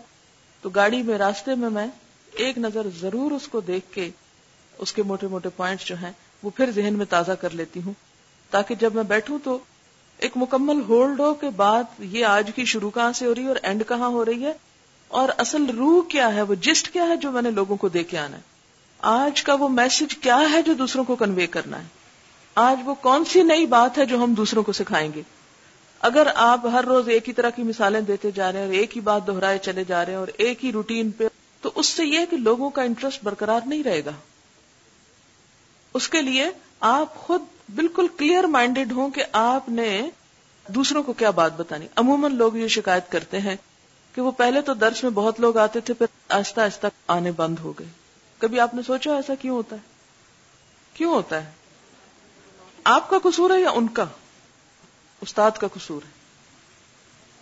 تو 0.63 0.69
گاڑی 0.69 1.01
میں 1.01 1.17
راستے 1.17 1.55
میں 1.55 1.69
میں 1.69 1.87
ایک 2.35 2.57
نظر 2.57 2.87
ضرور 2.99 3.31
اس 3.31 3.47
کو 3.47 3.59
دیکھ 3.63 3.93
کے 3.93 4.09
اس 4.77 4.93
کے 4.93 5.03
موٹے 5.03 5.27
موٹے 5.27 5.49
پوائنٹس 5.49 5.85
جو 5.85 5.95
ہیں، 5.95 6.11
وہ 6.43 6.49
پھر 6.49 6.71
ذہن 6.71 6.93
میں 6.97 7.05
تازہ 7.05 7.31
کر 7.31 7.49
لیتی 7.49 7.81
ہوں۔ 7.85 7.93
تاکہ 8.49 8.75
جب 8.75 8.95
میں 8.95 9.03
بیٹھوں 9.03 9.39
تو 9.43 9.57
ایک 10.17 10.31
مکمل 10.35 10.81
ہولڈ 10.87 11.19
ہو 11.19 11.33
کے 11.33 11.49
بعد 11.49 11.83
یہ 11.99 12.25
آج 12.25 12.51
کی 12.55 12.65
شروع 12.65 12.89
کہاں 12.89 13.11
سے 13.11 13.25
ہو 13.25 13.35
رہی 13.35 13.43
ہے 13.43 13.47
اور 13.47 13.55
اینڈ 13.63 13.83
کہاں 13.87 14.07
ہو 14.07 14.25
رہی 14.25 14.45
ہے؟ 14.45 14.53
اور 15.07 15.29
اصل 15.37 15.65
روح 15.65 16.01
کیا 16.09 16.35
ہے؟ 16.35 16.41
وہ 16.41 16.55
جسٹ 16.55 16.89
کیا 16.93 17.07
ہے 17.07 17.17
جو 17.17 17.31
میں 17.31 17.41
نے 17.41 17.51
لوگوں 17.51 17.77
کو 17.77 17.89
دے 17.89 18.03
کے 18.03 18.17
آنا 18.17 18.37
ہے؟ 18.37 18.41
آج 18.99 19.43
کا 19.43 19.53
وہ 19.53 19.69
میسج 19.69 20.15
کیا 20.15 20.39
ہے 20.51 20.61
جو 20.61 20.73
دوسروں 20.73 21.03
کو 21.03 21.15
کنوے 21.15 21.47
کرنا 21.47 21.77
ہے؟ 21.79 21.83
آج 22.55 22.79
وہ 22.85 22.93
کون 22.93 23.25
سی 23.25 23.43
نئی 23.43 23.65
بات 23.65 23.97
ہے 23.97 24.05
جو 24.05 24.23
ہم 24.23 24.33
دوسروں 24.33 24.63
کو 24.63 24.71
سکھائیں 24.71 25.11
گے؟ 25.15 25.21
اگر 25.99 26.27
آپ 26.35 26.67
ہر 26.67 26.85
روز 26.85 27.09
ایک 27.09 27.27
ہی 27.27 27.33
طرح 27.33 27.49
کی 27.49 27.63
مثالیں 27.63 28.01
دیتے 28.01 28.31
جا 28.31 28.51
رہے 28.51 28.59
ہیں 28.59 28.65
اور 28.65 28.73
ایک 28.73 28.95
ہی 28.95 29.01
بات 29.01 29.27
دہرائے 29.27 29.57
چلے 29.57 29.83
جا 29.83 30.05
رہے 30.05 30.13
ہیں 30.13 30.19
اور 30.19 30.27
ایک 30.37 30.65
ہی 30.65 30.71
روٹین 30.71 31.11
پہ، 31.11 31.27
تو 31.61 31.71
اس 31.75 31.85
سے 31.85 32.05
یہ 32.05 32.19
کہ 32.31 32.37
لوگوں 32.37 32.69
کا 32.69 32.81
انٹرسٹ 32.81 33.23
برقرار 33.23 33.59
نہیں 33.65 33.83
رہے 33.83 34.05
گا۔ 34.05 34.11
اس 35.95 36.09
کے 36.09 36.21
لیے 36.21 36.49
آپ 36.79 37.15
خود 37.15 37.41
بالکل 37.75 38.07
کلیئر 38.17 38.43
مائنڈیڈ 38.43 38.91
ہوں 38.91 39.09
کہ 39.09 39.23
آپ 39.31 39.69
نے 39.69 40.09
دوسروں 40.67 41.03
کو 41.03 41.13
کیا 41.13 41.29
بات 41.29 41.57
بتانی۔ 41.57 41.87
عموماً 41.95 42.35
لوگ 42.35 42.55
یہ 42.55 42.67
شکایت 42.67 43.11
کرتے 43.11 43.39
ہیں 43.39 43.55
کہ 44.15 44.21
وہ 44.21 44.31
پہلے 44.31 44.61
تو 44.61 44.73
درس 44.73 45.03
میں 45.03 45.11
بہت 45.11 45.39
لوگ 45.39 45.57
آتے 45.57 45.79
تھے، 45.79 45.93
پھر 45.93 46.05
آہستہ 46.29 46.61
آہستہ 46.61 46.87
آنے 47.07 47.31
بند 47.31 47.59
ہو 47.59 47.73
گئے۔ 47.79 47.87
کبھی 48.37 48.59
آپ 48.59 48.73
نے 48.73 48.81
سوچا 48.87 49.15
ایسا 49.15 49.35
کیوں 49.35 49.55
ہوتا 49.55 49.75
ہے؟ 49.75 49.81
کیوں 50.93 51.13
ہوتا 51.13 51.43
ہے؟ 51.43 51.51
آپ 52.83 53.09
کا 53.09 53.17
قصور 53.23 53.49
ہے 53.49 53.61
یا 53.61 53.69
ان 53.69 53.87
کا؟ 53.87 54.05
استاد 55.21 55.51
کا 55.51 55.67
قصور 55.73 56.01
ہے۔ 56.05 56.11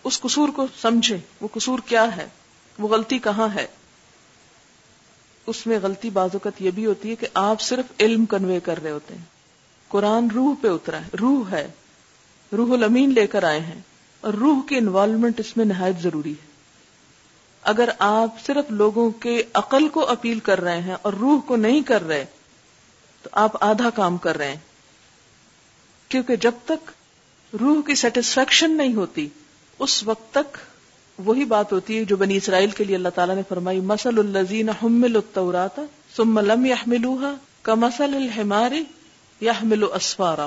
اس 0.04 0.20
قصور 0.20 0.48
کو 0.48 0.66
سمجھے 0.80 1.18
وہ 1.40 1.48
قصور 1.52 1.78
کیا 1.86 2.16
ہے؟ 2.16 2.28
وہ 2.78 2.88
غلطی 2.88 3.18
کہاں 3.18 3.48
ہے؟ 3.54 3.66
اس 5.46 5.66
میں 5.66 5.78
غلطی 5.82 6.10
بازوقت 6.10 6.62
یہ 6.62 6.70
بھی 6.70 6.86
ہوتی 6.86 7.10
ہے 7.10 7.14
کہ 7.14 7.26
آپ 7.34 7.60
صرف 7.60 7.92
علم 8.00 8.26
کنوے 8.26 8.60
کر 8.60 8.82
رہے 8.82 8.90
ہوتے 8.90 9.14
ہیں۔ 9.14 9.22
قرآن 9.88 10.28
روح 10.30 10.54
پہ 10.60 10.68
اترا 10.68 11.00
ہے، 11.00 11.08
روح 11.20 11.50
ہے۔ 11.50 11.70
روح 12.56 12.72
الامین 12.72 13.14
لے 13.14 13.26
کر 13.26 13.42
آئے 13.42 13.60
ہیں۔ 13.60 13.80
اور 14.20 14.34
روح 14.34 14.58
کی 14.68 14.76
انوالومنٹ 14.76 15.40
اس 15.40 15.56
میں 15.56 15.64
نہایت 15.64 16.02
ضروری 16.02 16.32
ہے۔ 16.32 16.54
اگر 17.62 17.88
آپ 17.98 18.40
صرف 18.46 18.70
لوگوں 18.70 19.10
کے 19.10 19.42
عقل 19.54 19.88
کو 19.88 20.08
اپیل 20.08 20.40
کر 20.40 20.60
رہے 20.60 20.80
ہیں 20.80 20.96
اور 21.02 21.12
روح 21.12 21.40
کو 21.40 21.56
نہیں 21.56 21.82
کر 21.82 22.02
رہے، 22.02 22.24
تو 23.22 23.28
آپ 23.32 23.64
آدھا 23.64 23.90
کام 23.90 24.16
کر 24.16 24.36
رہے 24.36 24.48
ہیں۔ 24.48 24.60
کیونکہ 26.08 26.36
جب 26.36 26.52
تک 26.64 26.90
روح 27.60 27.82
کی 27.86 27.94
سیٹسفیکشن 27.94 28.76
نہیں 28.76 28.94
ہوتی، 28.94 29.28
اس 29.78 30.04
وقت 30.04 30.34
تک 30.34 30.58
وہی 31.18 31.44
بات 31.44 31.72
ہوتی 31.72 31.98
ہے 31.98 32.04
جو 32.04 32.16
بنی 32.16 32.36
اسرائیل 32.36 32.70
کے 32.70 32.84
لیے 32.84 32.96
اللہ 32.96 33.08
تعالیٰ 33.08 33.34
نے 33.34 33.42
فرمائی 33.48 33.80
مسل 33.80 34.18
الزین 34.18 34.68
حمل 34.68 35.16
التوراتا 35.16 35.82
ثم 36.16 36.38
لم 36.38 36.66
يحملوها 36.66 37.34
كمثل 37.62 38.14
الحمار 38.14 38.72
يحمل 39.40 39.84
اسفارا 39.94 40.46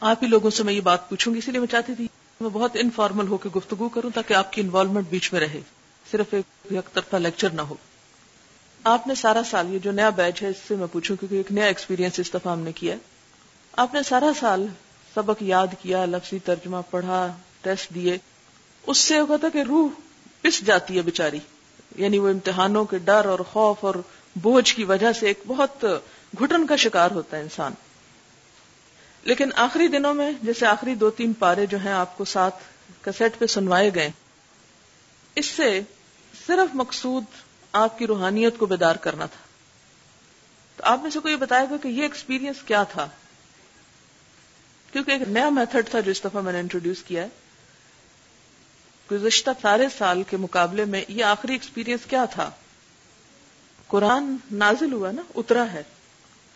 آپ 0.00 0.22
ہی 0.22 0.28
لوگوں 0.28 0.50
سے 0.50 0.62
میں 0.62 0.72
یہ 0.72 0.80
بات 0.80 1.08
پوچھوں 1.08 1.34
گی، 1.34 1.38
اسی 1.38 1.50
لیے 1.50 1.60
میں 1.60 1.68
چاہتی 1.68 1.94
تھی 1.94 2.06
میں 2.40 2.50
بہت 2.52 2.70
انفارمل 2.74 3.26
ہو 3.26 3.36
کے 3.36 3.48
گفتگو 3.56 3.88
کروں 3.88 4.10
تاکہ 4.14 4.34
آپ 4.34 4.52
کی 4.52 4.60
انوالومنٹ 4.60 5.06
بیچ 5.10 5.32
میں 5.32 5.40
رہے۔ 5.40 5.60
صرف 6.10 6.26
ایک 6.30 6.72
یک 6.72 6.94
طرفہ 6.94 7.16
لیکچر 7.16 7.50
نہ 7.50 7.60
ہو۔ 7.60 7.74
آپ 8.84 9.06
نے 9.06 9.14
سارا 9.14 9.42
سال، 9.50 9.74
یہ 9.74 9.78
جو 9.78 9.92
نیا 9.92 10.10
بیچ 10.10 10.42
ہے، 10.42 10.48
اس 10.48 10.56
سے 10.68 10.76
میں 10.76 10.86
پوچھوں 10.92 11.16
کیونکہ 11.16 11.34
ایک 11.34 11.52
نیا 11.52 11.64
ایکسپیرینس 11.64 12.18
اس 12.18 12.34
دفعہ 12.34 12.52
ہم 12.52 12.60
نے 12.60 12.72
کیا 12.72 12.96
آپ 13.72 13.94
نے 13.94 14.02
سارا 14.02 14.30
سال 14.40 14.66
سبق 15.14 15.42
یاد 15.42 15.66
کیا، 15.82 16.04
لفظی 16.04 16.38
ترجمہ 16.38 16.76
پڑھا 16.90 17.32
ٹیسٹ 17.62 17.94
دیے۔ 17.94 18.18
اس 18.86 18.98
سے 18.98 19.18
ہوتا 19.20 19.36
تھا 19.36 19.48
کہ 19.48 19.62
روح 19.68 19.88
پس 20.40 20.60
جاتی 20.60 20.96
ہے 20.96 21.02
بیچاری۔ 21.02 21.38
یعنی 21.96 22.18
وہ 22.18 22.28
امتحانوں 22.28 22.84
کے 22.84 22.98
ڈر 22.98 23.24
اور 23.24 23.38
خوف 23.38 23.76
اور 23.80 23.94
بوجھ 24.36 24.74
کی 24.74 24.84
وجہ 24.84 25.12
سے 25.12 25.26
ایک 25.26 25.42
بہت 25.46 25.84
گھٹن 26.40 26.66
کا 26.66 26.76
شکار 26.76 27.10
ہوتا 27.10 27.36
ہے 27.36 27.42
انسان۔ 27.42 27.72
لیکن 29.22 29.50
آخری 29.56 29.88
دنوں 29.88 30.14
میں 30.14 30.32
جیسے 30.42 30.66
آخری 30.66 30.94
دو 30.94 31.10
تین 31.10 31.32
پارے 31.32 31.66
جو 31.66 31.78
ہیں 31.78 31.92
آپ 31.92 32.18
کو 32.18 32.24
ساتھ 32.24 32.54
کسیٹ 33.00 33.38
پہ 33.38 33.46
سنوائے 33.46 33.90
گئے، 33.94 34.10
اس 35.34 35.46
سے 35.46 35.80
صرف 36.46 36.74
مقصود 36.74 37.24
آپ 37.72 37.98
کی 37.98 38.06
روحانیت 38.06 38.58
کو 38.58 38.66
بیدار 38.66 38.96
کرنا 38.96 39.26
تھا۔ 39.26 39.46
تو 40.76 40.82
آپ 40.84 41.02
میں 41.02 41.10
سے 41.10 41.18
کو 41.18 41.28
یہ 41.28 41.36
بتایا 41.36 41.64
گا 41.70 41.76
کہ 41.82 41.88
یہ 41.88 42.02
ایکسپیرینس 42.02 42.56
کیا 42.62 42.82
تھا؟ 42.82 43.08
کیونکہ 44.92 45.10
ایک 45.10 45.22
نیا 45.22 45.48
میتھڈ 45.48 45.88
تھا 45.90 46.00
جو 46.00 46.10
اس 46.10 46.24
دفعہ 46.24 46.42
میں 46.42 46.52
نے 46.52 46.60
انٹروڈیوس 46.60 47.02
کیا 47.02 47.22
ہے۔ 47.22 47.28
گزشتہ 49.10 49.50
سارے 49.62 49.86
سال 49.98 50.22
کے 50.22 50.36
مقابلے 50.36 50.84
میں 50.84 51.04
یہ 51.08 51.24
آخری 51.24 51.52
ایکسپیرینس 51.52 52.06
کیا 52.06 52.24
تھا؟ 52.24 52.50
قرآن 53.88 54.36
نازل 54.52 54.92
ہوا 54.92 55.10
نا، 55.10 55.22
اترا 55.34 55.72
ہے۔ 55.72 55.82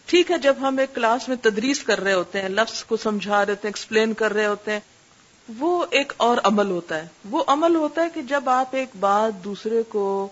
ٹھیک 0.07 0.31
ہے، 0.31 0.39
جب 0.39 0.55
ہم 0.61 0.79
ایک 0.79 0.95
کلاس 0.95 1.29
میں 1.29 1.37
تدریس 1.37 1.83
کر 1.83 2.01
رہے 2.01 2.13
ہوتے 2.13 2.43
ہیں، 2.43 2.49
لفظ 2.49 2.85
کو 2.85 2.97
سمجھا 2.97 3.33
رہے 3.33 3.53
ہوتے 3.53 3.69
ہیں 3.69 3.75
ایکسپلین 3.75 4.15
کر 4.15 4.33
رہے 4.33 4.47
ہوتے 4.47 4.73
ہیں، 4.73 4.81
وہ 5.59 5.87
ایک 5.91 6.13
اور 6.17 6.39
عمل 6.45 6.67
ہوتا 6.67 6.97
ہے۔ 6.97 7.07
وہ 7.31 7.45
عمل 7.47 7.77
ہوتا 7.77 8.03
ہے 8.03 8.09
کہ 8.15 8.23
جب 8.23 8.49
آپ 8.49 8.69
ایک 8.77 8.89
بات 9.01 9.45
دوسرے 9.45 9.83
کو 9.83 10.29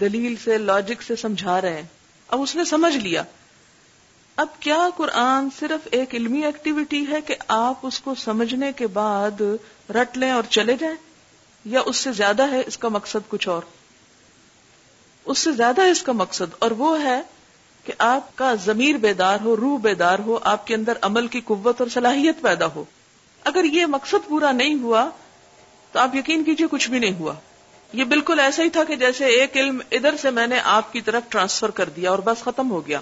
دلیل 0.00 0.34
سے 0.44 0.58
لاجک 0.58 1.02
سے 1.02 1.16
سمجھا 1.16 1.60
رہے 1.60 1.74
ہیں، 1.74 1.86
اب 2.28 2.42
اس 2.42 2.56
نے 2.56 2.64
سمجھ 2.64 2.96
لیا۔ 2.96 3.22
اب 4.36 4.46
کیا 4.60 4.88
قرآن 4.96 5.48
صرف 5.58 5.88
ایک 5.90 6.14
علمی 6.14 6.44
ایکٹیویٹی 6.44 7.06
ہے 7.10 7.20
کہ 7.20 7.34
آپ 7.48 7.78
اس 7.82 8.00
کو 8.00 8.14
سمجھنے 8.14 8.72
کے 8.72 8.86
بعد 8.86 9.42
رٹ 9.90 10.18
لیں 10.18 10.30
اور 10.30 10.42
چلے 10.50 10.76
جائیں؟ 10.80 10.96
یا 11.64 11.80
اس 11.86 11.96
سے 11.96 12.12
زیادہ 12.12 12.50
ہے 12.50 12.62
اس 12.66 12.78
کا 12.78 12.88
مقصد 12.88 13.28
کچھ 13.28 13.48
اور؟ 13.48 13.62
اس 15.24 15.38
سے 15.38 15.52
زیادہ 15.52 15.82
ہے 15.82 15.90
اس 15.90 16.02
کا 16.02 16.12
مقصد 16.12 16.54
اور 16.58 16.70
وہ 16.70 17.02
ہے 17.02 17.22
کہ 17.84 17.92
آپ 17.98 18.36
کا 18.36 18.54
ضمیر 18.54 18.96
بیدار 18.96 19.38
ہو، 19.40 19.56
روح 19.56 19.78
بیدار 19.78 20.18
ہو، 20.18 20.38
آپ 20.42 20.66
کے 20.66 20.74
اندر 20.74 20.92
عمل 21.02 21.26
کی 21.26 21.40
قوت 21.40 21.80
اور 21.80 21.88
صلاحیت 21.88 22.40
پیدا 22.42 22.66
ہو۔ 22.66 22.84
اگر 23.44 23.64
یہ 23.64 23.86
مقصد 23.86 24.28
پورا 24.28 24.52
نہیں 24.52 24.82
ہوا 24.82 25.08
تو 25.92 25.98
آپ 25.98 26.14
یقین 26.14 26.44
کیجیے 26.44 26.66
کچھ 26.70 26.90
بھی 26.90 26.98
نہیں 26.98 27.14
ہوا۔ 27.18 27.34
یہ 27.92 28.04
بالکل 28.04 28.40
ایسا 28.40 28.62
ہی 28.62 28.68
تھا 28.68 28.84
کہ 28.84 28.96
جیسے 28.96 29.24
ایک 29.24 29.56
علم 29.56 29.80
ادھر 29.90 30.16
سے 30.16 30.30
میں 30.30 30.46
نے 30.46 30.60
آپ 30.64 30.92
کی 30.92 31.00
طرف 31.00 31.22
ٹرانسفر 31.28 31.70
کر 31.70 31.88
دیا 31.88 32.10
اور 32.10 32.18
بس 32.18 32.42
ختم 32.44 32.70
ہو 32.70 32.86
گیا۔ 32.86 33.00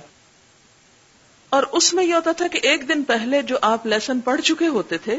اور 1.51 1.63
اس 1.63 1.95
میں 1.95 2.05
یہ 2.05 2.15
ہوتا 2.15 2.33
تھا 2.33 2.47
کہ 2.47 2.59
ایک 2.63 2.89
دن 2.89 3.03
پہلے 3.03 3.43
جو 3.43 3.57
آپ 3.63 3.87
لیسن 3.87 4.21
پڑھ 4.21 4.41
چکے 4.41 4.67
ہوتے 4.67 4.99
تھے 4.99 5.19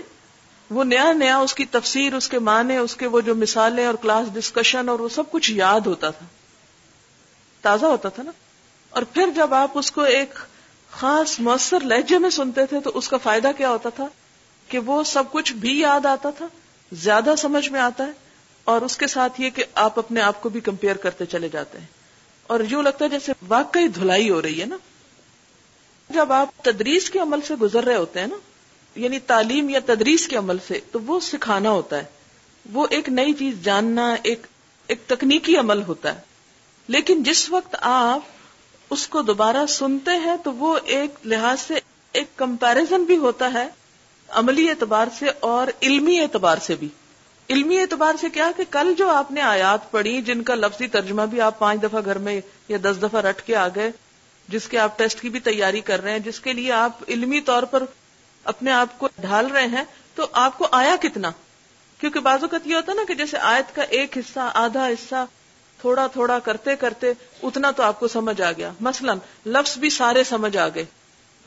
وہ 0.70 0.84
نیا 0.84 1.14
نیا 1.14 1.38
اس 1.38 1.54
کی 1.54 1.66
تفسیر، 1.66 2.14
اس 2.14 2.30
کے 2.30 2.40
معنی، 2.40 2.78
اس 2.78 2.96
کے 2.96 3.08
وہ 3.08 3.22
جو 3.22 3.36
مثالیں 3.36 3.86
اور 3.86 3.94
کلاس 3.94 4.34
ڈسکشن 4.34 4.90
اور 4.90 5.00
وہ 5.00 5.10
سب 5.10 5.24
کچھ 5.32 5.52
یاد 5.52 5.80
ہوتا 5.80 6.10
تھا۔ 6.10 6.26
تازہ 7.62 7.86
ہوتا 7.86 8.10
تھا 8.10 8.24
نا۔ 8.24 8.32
اور 8.90 9.04
پھر 9.04 9.30
جب 9.36 9.54
آپ 9.54 9.72
اس 9.74 9.92
کو 9.92 10.02
ایک 10.02 10.34
خاص 10.92 11.40
مؤثر 11.40 11.80
لہجے 11.80 12.18
میں 12.18 12.30
سنتے 12.30 12.66
تھے 12.66 12.80
تو 12.80 12.92
اس 12.94 13.10
کا 13.10 13.18
فائدہ 13.18 13.52
کیا 13.58 13.70
ہوتا 13.70 13.90
تھا؟ 13.90 14.08
کہ 14.68 14.80
وہ 14.80 15.04
سب 15.04 15.24
کچھ 15.32 15.54
بھی 15.54 15.80
یاد 15.80 16.06
آتا 16.06 16.30
تھا، 16.30 16.48
زیادہ 16.92 17.34
سمجھ 17.38 17.70
میں 17.70 17.80
آتا 17.80 18.06
ہے 18.06 18.12
اور 18.64 18.82
اس 18.82 18.98
کے 18.98 19.08
ساتھ 19.08 19.42
یہ 19.42 19.50
کہ 19.50 19.64
آپ 19.76 20.00
اپنے 20.00 20.22
آپ 20.22 20.42
کو 20.42 20.50
بھی 20.50 20.60
کمپیئر 20.60 20.96
کرتے 20.96 21.26
چلے 21.26 21.50
جاتے 21.50 21.80
ہیں۔ 21.80 21.88
اور 22.44 22.60
یوں 22.70 22.84
لگتا 22.84 23.06
ہے 23.06 23.10
جیسے 23.10 23.32
واقعی 23.48 23.88
دھلائی 23.88 24.30
ہو 24.30 24.42
رہی 24.42 24.62
ہے 24.62 24.66
نا۔ 24.66 24.78
جب 26.10 26.32
آپ 26.32 26.64
تدریس 26.64 27.10
کے 27.10 27.20
عمل 27.20 27.40
سے 27.48 27.56
گزر 27.56 27.84
رہے 27.84 27.96
ہوتے 27.96 28.20
ہیں 28.20 28.28
نا 28.28 28.36
یعنی 28.95 29.19
تعلیم 29.19 29.69
یا 29.69 29.80
تدریس 29.86 30.28
کے 30.28 30.38
عمل 30.38 30.58
سے 30.67 30.80
تو 30.91 30.99
وہ 31.02 31.19
سکھانا 31.19 31.69
ہوتا 31.69 31.97
ہے۔ 31.97 32.04
وہ 32.71 32.88
ایک 32.89 33.10
نئی 33.10 33.34
چیز 33.34 33.63
جاننا، 33.63 34.15
ایک 34.23 34.47
ایک 34.88 35.02
تکنیکی 35.08 35.58
عمل 35.58 35.82
ہوتا 35.82 36.15
ہے۔ 36.15 36.21
لیکن 36.88 37.23
جس 37.23 37.49
وقت 37.49 37.75
آپ 37.82 38.19
اس 38.89 39.08
کو 39.08 39.21
دوبارہ 39.21 39.65
سنتے 39.65 40.12
ہیں 40.12 40.36
تو 40.43 40.54
وہ 40.54 40.80
ایک 40.86 41.10
لحاظ 41.25 41.62
سے 41.62 41.73
ایک 42.12 42.28
کمپیرزن 42.36 43.04
بھی 43.04 43.17
ہوتا 43.17 43.54
ہے 43.54 43.67
عملی 44.28 44.69
اعتبار 44.69 45.08
سے 45.19 45.25
اور 45.39 45.67
علمی 45.82 46.19
اعتبار 46.19 46.58
سے 46.58 46.75
بھی۔ 46.75 46.88
علمی 47.49 47.80
اعتبار 47.80 48.13
سے 48.21 48.30
کیا 48.30 48.52
کہ 48.58 48.63
کل 48.69 48.93
جو 48.97 49.10
آپ 49.10 49.32
نے 49.32 49.41
آیات 49.41 49.91
پڑھی، 49.91 50.21
جن 50.21 50.43
کا 50.43 50.56
لفظی 50.56 50.88
ترجمہ 50.88 51.21
بھی 51.21 51.41
آپ 51.41 51.60
پانچ 51.60 51.84
دفعہ 51.84 52.02
گھر 52.06 52.17
میں 52.17 52.41
یا 52.67 52.78
دس 52.82 52.97
دفعہ 53.02 53.21
رٹ 53.21 53.41
کے 53.41 53.56
آ 53.56 53.67
گئے، 53.67 53.91
جس 54.47 54.67
کے 54.67 54.78
آپ 54.80 54.97
ٹیسٹ 54.97 55.21
کی 55.21 55.30
بھی 55.30 55.39
تیاری 55.39 55.82
کر 55.82 56.04
رہے 56.04 56.12
ہیں، 56.12 56.19
جس 56.19 56.39
کے 56.39 56.54
لیے 56.54 56.71
آپ 56.71 56.91
علمی 57.08 57.41
طور 57.41 57.63
پر 57.63 57.84
اپنے 58.50 58.72
آپ 58.72 59.00
کو 59.00 59.08
ڈھال 59.18 59.48
رہے 59.48 59.66
ہیں 59.66 59.84
تو 60.16 60.28
آپ 60.32 60.58
کو 60.58 60.68
آیا 60.72 60.96
کتنا؟ 61.02 61.32
کیونکہ 62.00 62.20
بعض 62.20 62.42
اوقات 62.42 62.68
یہ 62.68 62.76
ہوتا 62.76 62.94
نا 62.94 63.02
کہ 63.08 63.14
جیسے 63.14 63.38
آیت 63.38 63.76
کا 63.76 63.82
ایک 63.82 64.18
حصہ، 64.18 64.52
آدھا 64.54 64.88
حصہ، 64.88 65.26
تھوڑا 65.82 66.08
تھوڑا 66.08 66.40
کرتے 66.40 66.76
کرتے 66.76 67.14
اتنا 67.44 67.72
تو 67.72 67.84
آپ 67.84 68.00
کو 68.00 68.08
سمجھ 68.08 68.42
آ 68.42 68.52
گیا۔ 68.52 68.72
مثلا 68.80 69.14
لفظ 69.46 69.78
بھی 69.78 69.90
سارے 69.90 70.24
سمجھ 70.24 70.58
آ 70.58 70.68
گئے۔ 70.76 70.86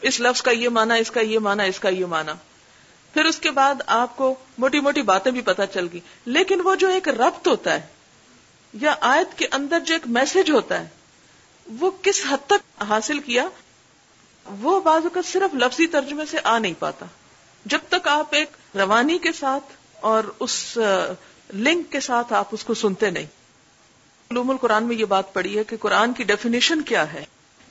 اس 0.01 0.21
لفظ 0.21 0.43
کا 0.43 0.51
یہ 0.51 0.69
مانا 0.69 0.95
اس 0.95 1.11
کا 1.11 1.21
یہ 1.21 1.38
مانا 1.38 1.62
اس 1.62 1.81
کا 1.81 1.88
یہ 1.88 2.07
مانا 2.07 2.35
پھر 3.15 3.25
اس 3.25 3.38
کے 3.38 3.51
بعد 3.51 3.75
آپ 3.87 4.17
کو 4.17 4.35
موٹی 4.59 4.81
موٹی 4.81 5.03
باتیں 5.03 5.33
بھی 5.33 5.41
پتہ 5.41 5.62
چل 5.75 5.87
گئی۔ 5.93 6.01
لیکن 6.27 6.61
وہ 6.65 6.75
جو 6.75 6.88
ایک 6.88 7.09
ربط 7.09 7.49
ہوتا 7.49 7.75
ہے، 7.75 7.87
یا 8.75 8.95
آیت 9.01 9.38
کے 9.38 9.47
اندر 9.53 9.81
جو 9.81 9.95
ایک 9.95 10.07
میسج 10.07 10.51
ہوتا 10.51 10.81
ہے، 10.81 10.88
وہ 11.81 11.91
کس 12.03 12.23
حد 12.31 12.47
تک 12.47 12.83
حاصل 12.83 13.19
کیا؟ 13.19 13.49
وہ 14.44 14.81
بعض 14.81 15.02
اوقات 15.02 15.24
صرف 15.26 15.55
لفظی 15.55 15.87
ترجمے 15.87 16.26
سے 16.26 16.38
آ 16.44 16.59
نہیں 16.59 16.74
پاتا۔ 16.78 17.07
جب 17.64 17.78
تک 17.88 18.09
آپ 18.09 18.26
ایک 18.31 18.48
روانی 18.76 19.18
کے 19.18 19.33
ساتھ 19.33 19.64
اور 20.00 20.24
اس 20.40 20.78
لنک 21.55 21.92
کے 21.92 22.00
ساتھ 22.00 22.33
آپ 22.33 22.46
اس 22.52 22.64
کو 22.64 22.74
سنتے 22.74 23.11
نہیں۔ 23.11 23.26
علوم 24.31 24.50
القرآن 24.50 24.85
میں 24.85 24.96
یہ 24.96 25.05
بات 25.05 25.33
پڑی 25.33 25.59
ہے 25.59 25.64
کہ 25.64 25.76
قرآن 25.81 26.12
کی 26.12 26.24
ڈیفینیشن 26.24 26.83
کیا 26.83 27.12
ہے 27.12 27.24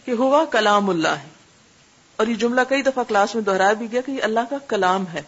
کہ 0.05 0.12
ہوا 0.12 0.45
کلام 0.45 0.89
اللہ 0.89 1.07
ہے۔ 1.07 1.29
اور 2.15 2.27
یہ 2.27 2.36
جملہ 2.36 2.62
کئی 2.69 2.81
دفعہ 2.81 3.03
کلاس 3.07 3.36
میں 3.36 3.43
دہرایا 3.43 3.73
بھی 3.73 3.91
گیا 3.91 4.01
کہ 4.01 4.12
یہ 4.12 4.23
اللہ 4.23 4.39
کا 4.49 4.57
کلام 4.67 5.07
ہے۔ 5.07 5.21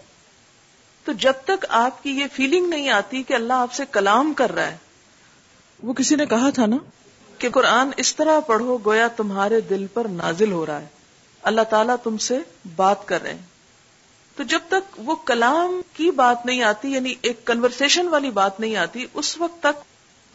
تو 1.04 1.12
جب 1.12 1.34
تک 1.46 1.66
آپ 1.70 2.04
کی 2.04 2.10
یہ 2.10 2.26
فیلنگ 2.34 2.68
نہیں 2.68 2.90
آتی 2.90 3.24
کہ 3.24 3.34
اللہ 3.34 3.54
آپ 3.54 3.74
سے 3.74 3.84
کلام 3.92 4.34
کر 4.34 4.52
رہا 4.52 4.68
ہے، 4.68 4.78
وہ 5.84 5.94
کسی 5.94 6.16
نے 6.16 6.26
کہا 6.26 6.50
تھا 6.50 6.66
نا 6.66 6.78
کہ 7.38 7.50
قرآن 7.50 7.90
اس 7.98 8.16
طرح 8.16 8.40
پڑھو 8.40 8.78
گویا 8.86 9.08
تمہارے 9.08 9.62
دل 9.62 9.88
پر 9.94 10.06
نازل 10.06 10.52
ہو 10.52 10.66
رہا 10.66 10.82
ہے۔ 10.82 10.86
اللہ 11.44 11.62
تعالیٰ 11.62 11.96
تم 12.04 12.18
سے 12.18 12.38
بات 12.76 13.08
کر 13.08 13.22
رہے 13.22 13.34
ہیں۔ 13.34 13.42
تو 14.36 14.44
جب 14.44 14.60
تک 14.68 14.96
وہ 14.98 15.16
کلام 15.16 15.82
کی 15.94 16.12
بات 16.12 16.46
نہیں 16.46 16.64
آتی 16.64 16.92
یعنی 16.92 17.14
ایک 17.22 17.46
کنورسیشن 17.46 18.08
والی 18.08 18.30
بات 18.30 18.60
نہیں 18.60 18.76
آتی، 18.76 19.06
اس 19.14 19.38
وقت 19.38 19.60
تک 19.60 19.82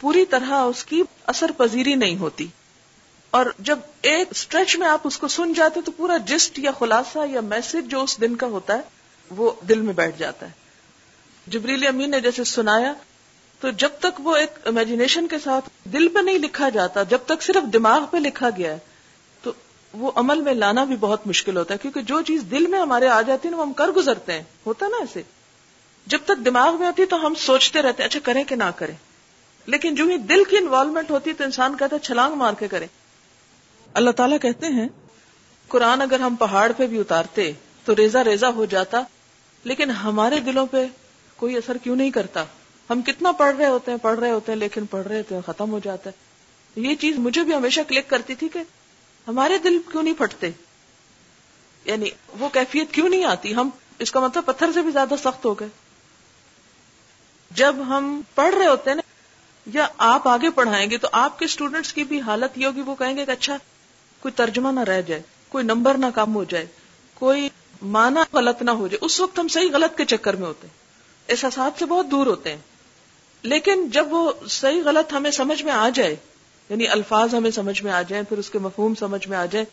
پوری 0.00 0.24
طرح 0.24 0.52
اس 0.52 0.84
کی 0.84 1.02
اثر 1.26 1.50
پذیری 1.56 1.94
نہیں 1.94 2.16
ہوتی۔ 2.16 2.46
اور 3.30 3.46
جب 3.58 3.78
ایک 4.02 4.28
اسٹریچ 4.30 4.76
میں 4.76 4.88
آپ 4.88 5.00
اس 5.04 5.18
کو 5.18 5.28
سن 5.28 5.52
جاتے 5.52 5.80
تو 5.84 5.92
پورا 5.92 6.16
جسٹ 6.16 6.58
یا 6.58 6.70
خلاصہ 6.78 7.18
یا 7.30 7.40
میسج 7.40 7.90
جو 7.90 8.02
اس 8.02 8.20
دن 8.20 8.36
کا 8.36 8.46
ہوتا 8.46 8.74
ہے، 8.74 8.80
وہ 9.30 9.52
دل 9.68 9.80
میں 9.80 9.94
بیٹھ 9.94 10.18
جاتا 10.18 10.46
ہے۔ 10.46 10.52
جبریل 11.46 11.86
امین 11.86 12.10
نے 12.10 12.20
جیسے 12.20 12.44
سنایا، 12.44 12.92
تو 13.60 13.70
جب 13.70 13.88
تک 13.98 14.20
وہ 14.20 14.36
ایک 14.36 14.50
امیجنیشن 14.64 15.28
کے 15.28 15.36
ساتھ 15.44 15.70
دل 15.84 16.08
پہ 16.08 16.18
نہیں 16.18 16.38
لکھا 16.38 16.68
جاتا، 16.68 17.02
جب 17.02 17.18
تک 17.26 17.42
صرف 17.42 17.72
دماغ 17.72 18.04
پہ 18.10 18.16
لکھا 18.16 18.50
گیا 18.58 18.72
ہے 18.72 18.78
وہ 19.98 20.12
عمل 20.14 20.40
میں 20.40 20.54
لانا 20.54 20.84
بھی 20.84 20.96
بہت 21.00 21.26
مشکل 21.26 21.56
ہوتا 21.56 21.74
ہے، 21.74 21.78
کیونکہ 21.78 22.00
جو 22.00 22.20
چیز 22.20 22.42
دل 22.50 22.66
میں 22.66 22.80
ہمارے 22.80 23.08
آ 23.08 23.22
جاتی 23.22 23.48
ہے 23.48 23.50
نا، 23.50 23.56
وہ 23.56 23.66
ہم 23.66 23.72
کر 23.72 23.88
گزرتے 23.88 24.32
ہیں۔ 24.32 24.42
ہوتا 24.66 24.88
نا 24.88 24.96
ایسے۔ 24.96 25.22
جب 26.06 26.18
تک 26.24 26.44
دماغ 26.44 26.78
میں 26.78 26.86
آتی 26.86 27.06
تو 27.06 27.26
ہم 27.26 27.34
سوچتے 27.34 27.82
رہتے 27.82 28.02
ہیں 28.02 28.10
اچھا 28.10 28.20
کریں 28.22 28.44
کہ 28.44 28.56
نہ 28.56 28.70
کریں۔ 28.76 28.94
لیکن 29.66 29.94
جو 29.94 30.04
ہی 30.04 30.16
دل 30.16 30.44
کی 30.44 30.56
انوالومنٹ 30.56 31.10
ہوتی 31.10 31.30
ہے 31.30 31.34
تو 31.34 31.44
انسان 31.44 31.76
کہتا 31.76 31.96
ہے، 31.96 32.00
چھلانگ 32.00 32.34
مار 32.34 32.52
کے 32.58 32.68
کریں۔ 32.68 32.86
اللہ 33.94 34.10
تعالیٰ 34.10 34.38
کہتے 34.42 34.66
ہیں، 34.66 34.88
قرآن 35.68 36.02
اگر 36.02 36.20
ہم 36.20 36.34
پہاڑ 36.34 36.72
پہ 36.76 36.86
بھی 36.86 37.00
اتارتے 37.00 37.52
تو 37.84 37.96
ریزا 37.96 38.24
ریزا 38.24 38.48
ہو 38.48 38.64
جاتا، 38.64 39.02
لیکن 39.64 39.90
ہمارے 39.90 40.40
دلوں 40.40 40.66
پہ 40.66 40.86
کوئی 41.36 41.56
اثر 41.56 41.76
کیوں 41.76 41.96
نہیں 41.96 42.10
کرتا؟ 42.10 42.44
ہم 42.90 43.02
کتنا 43.02 43.32
پڑھ 43.32 43.56
رہے 43.56 43.66
ہوتے 43.66 43.90
ہیں، 43.90 43.98
پڑھ 43.98 44.18
رہے 44.18 44.30
ہوتے 44.30 44.52
ہیں، 44.52 44.58
لیکن 44.58 44.86
پڑھ 44.86 45.06
رہے 45.06 45.16
ہوتے 45.16 45.34
ہیں، 45.34 45.42
ختم 45.46 45.72
ہو 45.72 45.80
جاتا 45.84 46.10
ہے۔ 46.10 46.28
یہ 46.80 46.94
چیز 46.94 47.18
مجھے 47.18 47.42
بھی 47.42 47.54
ہمیشہ 47.54 47.80
کلک 47.88 48.10
کرتی 48.10 48.34
تھی 48.34 48.48
کہ 48.48 48.60
ہمارے 49.28 49.58
دل 49.58 49.78
کیوں 49.90 50.02
نہیں 50.02 50.14
پھٹتے؟ 50.14 50.50
یعنی 51.84 52.10
وہ 52.38 52.48
کیفیت 52.48 52.92
کیوں 52.92 53.08
نہیں 53.08 53.24
آتی؟ 53.24 53.54
ہم 53.54 53.70
اس 53.98 54.12
کا 54.12 54.20
مطلب 54.20 54.44
پتھر 54.44 54.72
سے 54.74 54.82
بھی 54.82 54.90
زیادہ 54.90 55.14
سخت 55.18 55.44
ہو 55.44 55.54
گئے۔ 55.54 55.68
جب 57.50 57.76
ہم 57.86 58.20
پڑھ 58.34 58.54
رہے 58.54 58.66
ہوتے 58.66 58.90
ہیں 58.90 58.94
نا، 58.94 59.02
یا 59.66 59.88
آپ 59.98 60.28
آگے 60.28 60.50
پڑھائیں 60.50 60.90
گے 60.90 60.98
تو 60.98 61.08
آپ 61.12 61.38
کے 61.38 61.44
اسٹوڈینٹس 61.44 61.92
کی 61.92 62.04
بھی 62.04 62.20
حالت 62.20 62.58
یہ 62.58 62.66
ہوگی، 62.66 62.80
وہ 62.80 62.94
کہیں 62.94 63.16
گے 63.16 63.26
کہ 63.26 63.30
اچھا 63.30 63.56
کوئی 64.20 64.32
ترجمہ 64.32 64.68
نہ 64.68 64.80
رہ 64.80 65.02
جائے، 65.02 65.22
کوئی 65.48 65.64
نمبر 65.64 65.94
نہ 65.94 66.06
کم 66.14 66.34
ہو 66.34 66.44
جائے، 66.44 66.66
کوئی 67.14 67.48
مانا 67.82 68.24
غلط 68.32 68.62
نہ 68.62 68.70
ہو 68.70 68.88
جائے۔ 68.88 68.98
اس 69.00 69.20
وقت 69.20 69.38
ہم 69.38 69.48
صحیح 69.48 69.68
غلط 69.72 69.96
کے 69.96 70.04
چکر 70.04 70.36
میں 70.36 70.48
ہوتے 70.48 70.66
ہیں۔ 70.66 70.74
احساسات 71.28 71.78
سے 71.78 71.86
بہت 71.86 72.06
دور 72.10 72.26
ہوتے 72.26 72.50
ہیں۔ 72.50 72.62
لیکن 73.42 73.90
جب 73.90 74.06
وہ 74.10 74.32
صحیح 74.48 74.82
غلط 74.84 75.12
ہمیں 75.12 75.30
سمجھ 75.30 75.62
میں 75.62 75.72
آ 75.72 75.88
جائے 75.88 76.16
یعنی 76.68 76.88
الفاظ 76.88 77.34
ہمیں 77.34 77.50
سمجھ 77.50 77.82
میں 77.82 77.92
آ 77.92 78.02
جائیں، 78.02 78.24
پھر 78.24 78.38
اس 78.38 78.50
کے 78.50 78.58
مفہوم 78.58 78.94
سمجھ 78.94 79.28
میں 79.28 79.38
آ 79.38 79.46
جائے 79.46 79.64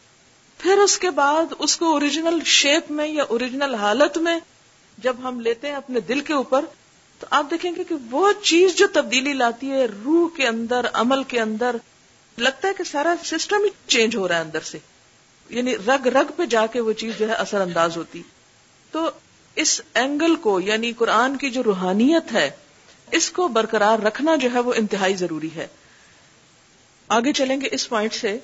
پھر 0.58 0.78
اس 0.78 0.98
کے 0.98 1.10
بعد 1.10 1.54
اس 1.60 1.78
کو 1.78 1.86
اوریجنل 1.86 2.40
شیپ 2.46 2.92
میں 2.92 3.08
یا 3.08 3.24
اوریجنل 3.24 3.76
حالت 3.76 4.18
میں 4.18 4.40
جب 4.98 5.16
ہم 5.24 5.40
لیتے 5.40 5.68
ہیں 5.68 5.76
اپنے 5.76 6.00
دل 6.00 6.20
کے 6.20 6.34
اوپر، 6.34 6.66
تو 7.20 7.28
آپ 7.30 7.46
دیکھیں 7.52 7.72
گے 7.76 7.84
کہ 7.84 7.96
وہ 8.12 8.32
چیز 8.42 8.76
جو 8.76 8.88
تبدیلی 8.94 9.34
لاتی 9.34 9.72
ہے، 9.72 9.86
روح 9.86 10.38
کے 10.38 10.48
اندر، 10.48 10.86
عمل 10.94 11.24
کے 11.24 11.40
اندر، 11.40 11.76
لگتا 12.38 12.68
ہے 12.68 12.74
کہ 12.74 12.84
سارا 12.84 13.16
سسٹم 13.24 13.64
ہی 13.64 13.70
چینج 13.88 14.16
ہو 14.16 14.28
رہا 14.28 14.36
ہے 14.36 14.42
اندر 14.42 14.60
سے۔ 14.60 14.78
یعنی 15.50 15.76
رگ 15.88 16.08
رگ 16.08 16.32
پہ 16.36 16.46
جا 16.46 16.66
کے 16.66 16.80
وہ 16.80 16.94
چیز 16.94 17.14
جو 17.20 17.28
ہے 17.28 17.34
اثر 17.34 17.62
انداز 17.62 17.98
ہوتی۔ 17.98 18.22
تو 18.92 19.10
اس 19.56 19.82
اینگل 19.94 20.36
کو 20.36 20.60
یعنی 20.60 20.94
قرآن 20.94 21.38
کی 21.38 21.50
جو 21.50 21.64
روحانیت 21.64 22.34
ہے، 22.34 22.50
اس 23.12 23.32
کو 23.32 23.48
برقرار 23.48 24.00
رکھنا 24.00 24.36
جو 24.36 24.50
ہے 24.54 24.60
وہ 24.60 24.74
انتہائی 24.76 25.16
ضروری 25.16 25.50
ہے۔ 25.56 25.68
آگے 27.08 27.34
چلیں 27.34 27.62
گے 27.62 27.68
اس 27.72 27.90
پوائنٹ 27.90 28.14
سے 28.14 28.38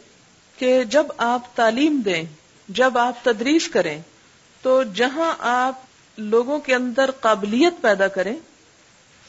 کہ 0.58 0.84
جب 0.84 1.06
آپ 1.18 1.56
تعلیم 1.56 2.02
دیں، 2.06 2.24
جب 2.70 2.98
آپ 2.98 3.24
تدریس 3.24 3.68
کریں، 3.68 4.02
تو 4.62 4.84
جہاں 4.84 5.34
آپ 5.40 5.80
لوگوں 6.18 6.60
کے 6.60 6.76
اندر 6.76 7.12
قابلیت 7.12 7.82
پیدا 7.82 8.08
کریں، 8.08 8.36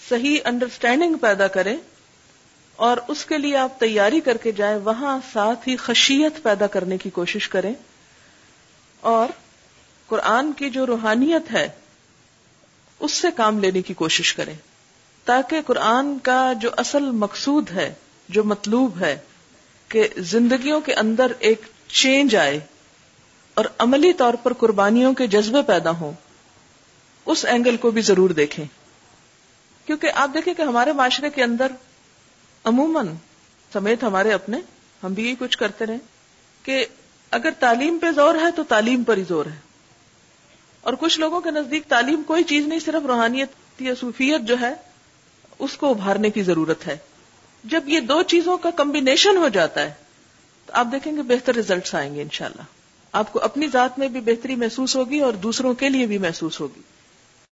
صحیح 0.08 0.38
انڈرسٹینڈنگ 0.44 1.14
پیدا 1.14 1.46
کریں، 1.48 1.76
اور 2.76 2.96
اس 3.08 3.24
کے 3.24 3.38
لیے 3.38 3.56
آپ 3.56 3.80
تیاری 3.80 4.20
کر 4.20 4.36
کے 4.36 4.52
جائیں، 4.52 4.76
وہاں 4.76 5.18
ساتھ 5.32 5.68
ہی 5.68 5.76
خشیت 5.76 6.42
پیدا 6.42 6.66
کرنے 6.66 6.98
کی 6.98 7.10
کوشش 7.10 7.48
کریں۔ 7.48 7.72
اور 9.00 9.28
قرآن 10.06 10.52
کی 10.52 10.70
جو 10.70 10.86
روحانیت 10.86 11.52
ہے، 11.52 11.68
اس 12.98 13.12
سے 13.12 13.28
کام 13.36 13.58
لینے 13.58 13.82
کی 13.82 13.94
کوشش 13.94 14.34
کریں، 14.34 14.54
تاکہ 15.24 15.60
قرآن 15.66 16.18
کا 16.18 16.52
جو 16.60 16.70
اصل 16.76 17.02
مقصود 17.02 17.70
ہے 17.70 17.92
جو 18.32 18.44
مطلوب 18.44 19.00
ہے 19.00 19.18
کہ 19.88 20.08
زندگیوں 20.16 20.80
کے 20.80 20.94
اندر 20.94 21.32
ایک 21.38 21.62
چینج 21.88 22.36
آئے 22.36 22.60
اور 23.54 23.64
عملی 23.78 24.12
طور 24.12 24.34
پر 24.34 24.52
قربانیوں 24.52 25.14
کے 25.14 25.26
جذبے 25.26 25.62
پیدا 25.62 25.90
ہوں، 25.90 26.12
اس 27.26 27.44
اینگل 27.44 27.76
کو 27.76 27.90
بھی 27.90 28.02
ضرور 28.02 28.30
دیکھیں۔ 28.30 28.64
کیونکہ 29.86 30.10
آپ 30.14 30.30
دیکھیں 30.34 30.54
کہ 30.54 30.62
ہمارے 30.62 30.92
معاشرے 30.92 31.30
کے 31.30 31.42
اندر 31.42 31.72
عموماً 32.64 33.08
سمیت 33.72 34.02
ہمارے 34.02 34.32
اپنے، 34.32 34.60
ہم 35.02 35.12
بھی 35.12 35.24
یہی 35.24 35.34
کچھ 35.38 35.58
کرتے 35.58 35.86
رہے 35.86 35.98
کہ 36.62 36.86
اگر 37.30 37.50
تعلیم 37.58 37.98
پہ 37.98 38.10
زور 38.10 38.34
ہے 38.34 38.50
تو 38.56 38.62
تعلیم 38.62 39.04
پر 39.04 39.16
ہی 39.16 39.24
زور 39.28 39.46
ہے۔ 39.46 39.56
اور 40.80 40.94
کچھ 41.00 41.20
لوگوں 41.20 41.40
کے 41.40 41.50
نزدیک 41.50 41.82
تعلیم 41.88 42.22
کوئی 42.22 42.44
چیز 42.44 42.66
نہیں، 42.66 42.80
صرف 42.80 43.06
روحانیت 43.06 43.48
یا 43.80 43.94
صوفیت 44.00 44.40
جو 44.40 44.60
ہے، 44.60 44.74
اس 45.58 45.76
کو 45.76 45.90
ابھارنے 45.90 46.30
کی 46.30 46.42
ضرورت 46.42 46.86
ہے۔ 46.86 46.98
جب 47.64 47.82
یہ 47.86 48.00
دو 48.00 48.22
چیزوں 48.22 48.58
کا 48.58 48.70
کمبینیشن 48.70 49.36
ہو 49.36 49.48
جاتا 49.48 49.82
ہے، 49.82 49.92
تو 50.66 50.72
آپ 50.76 50.86
دیکھیں 50.92 51.16
گے 51.16 51.22
بہتر 51.22 51.54
ریزلٹس 51.54 51.94
آئیں 51.94 52.14
گے 52.14 52.22
انشاءاللہ۔ 52.22 52.62
آپ 53.12 53.32
کو 53.32 53.38
اپنی 53.38 53.66
ذات 53.72 53.98
میں 53.98 54.08
بھی 54.08 54.20
بہتری 54.20 54.54
محسوس 54.54 54.96
ہوگی 54.96 55.20
اور 55.20 55.32
دوسروں 55.32 55.74
کے 55.74 55.88
لیے 55.88 56.06
بھی 56.06 56.18
محسوس 56.18 56.60
ہوگی۔ 56.60 56.80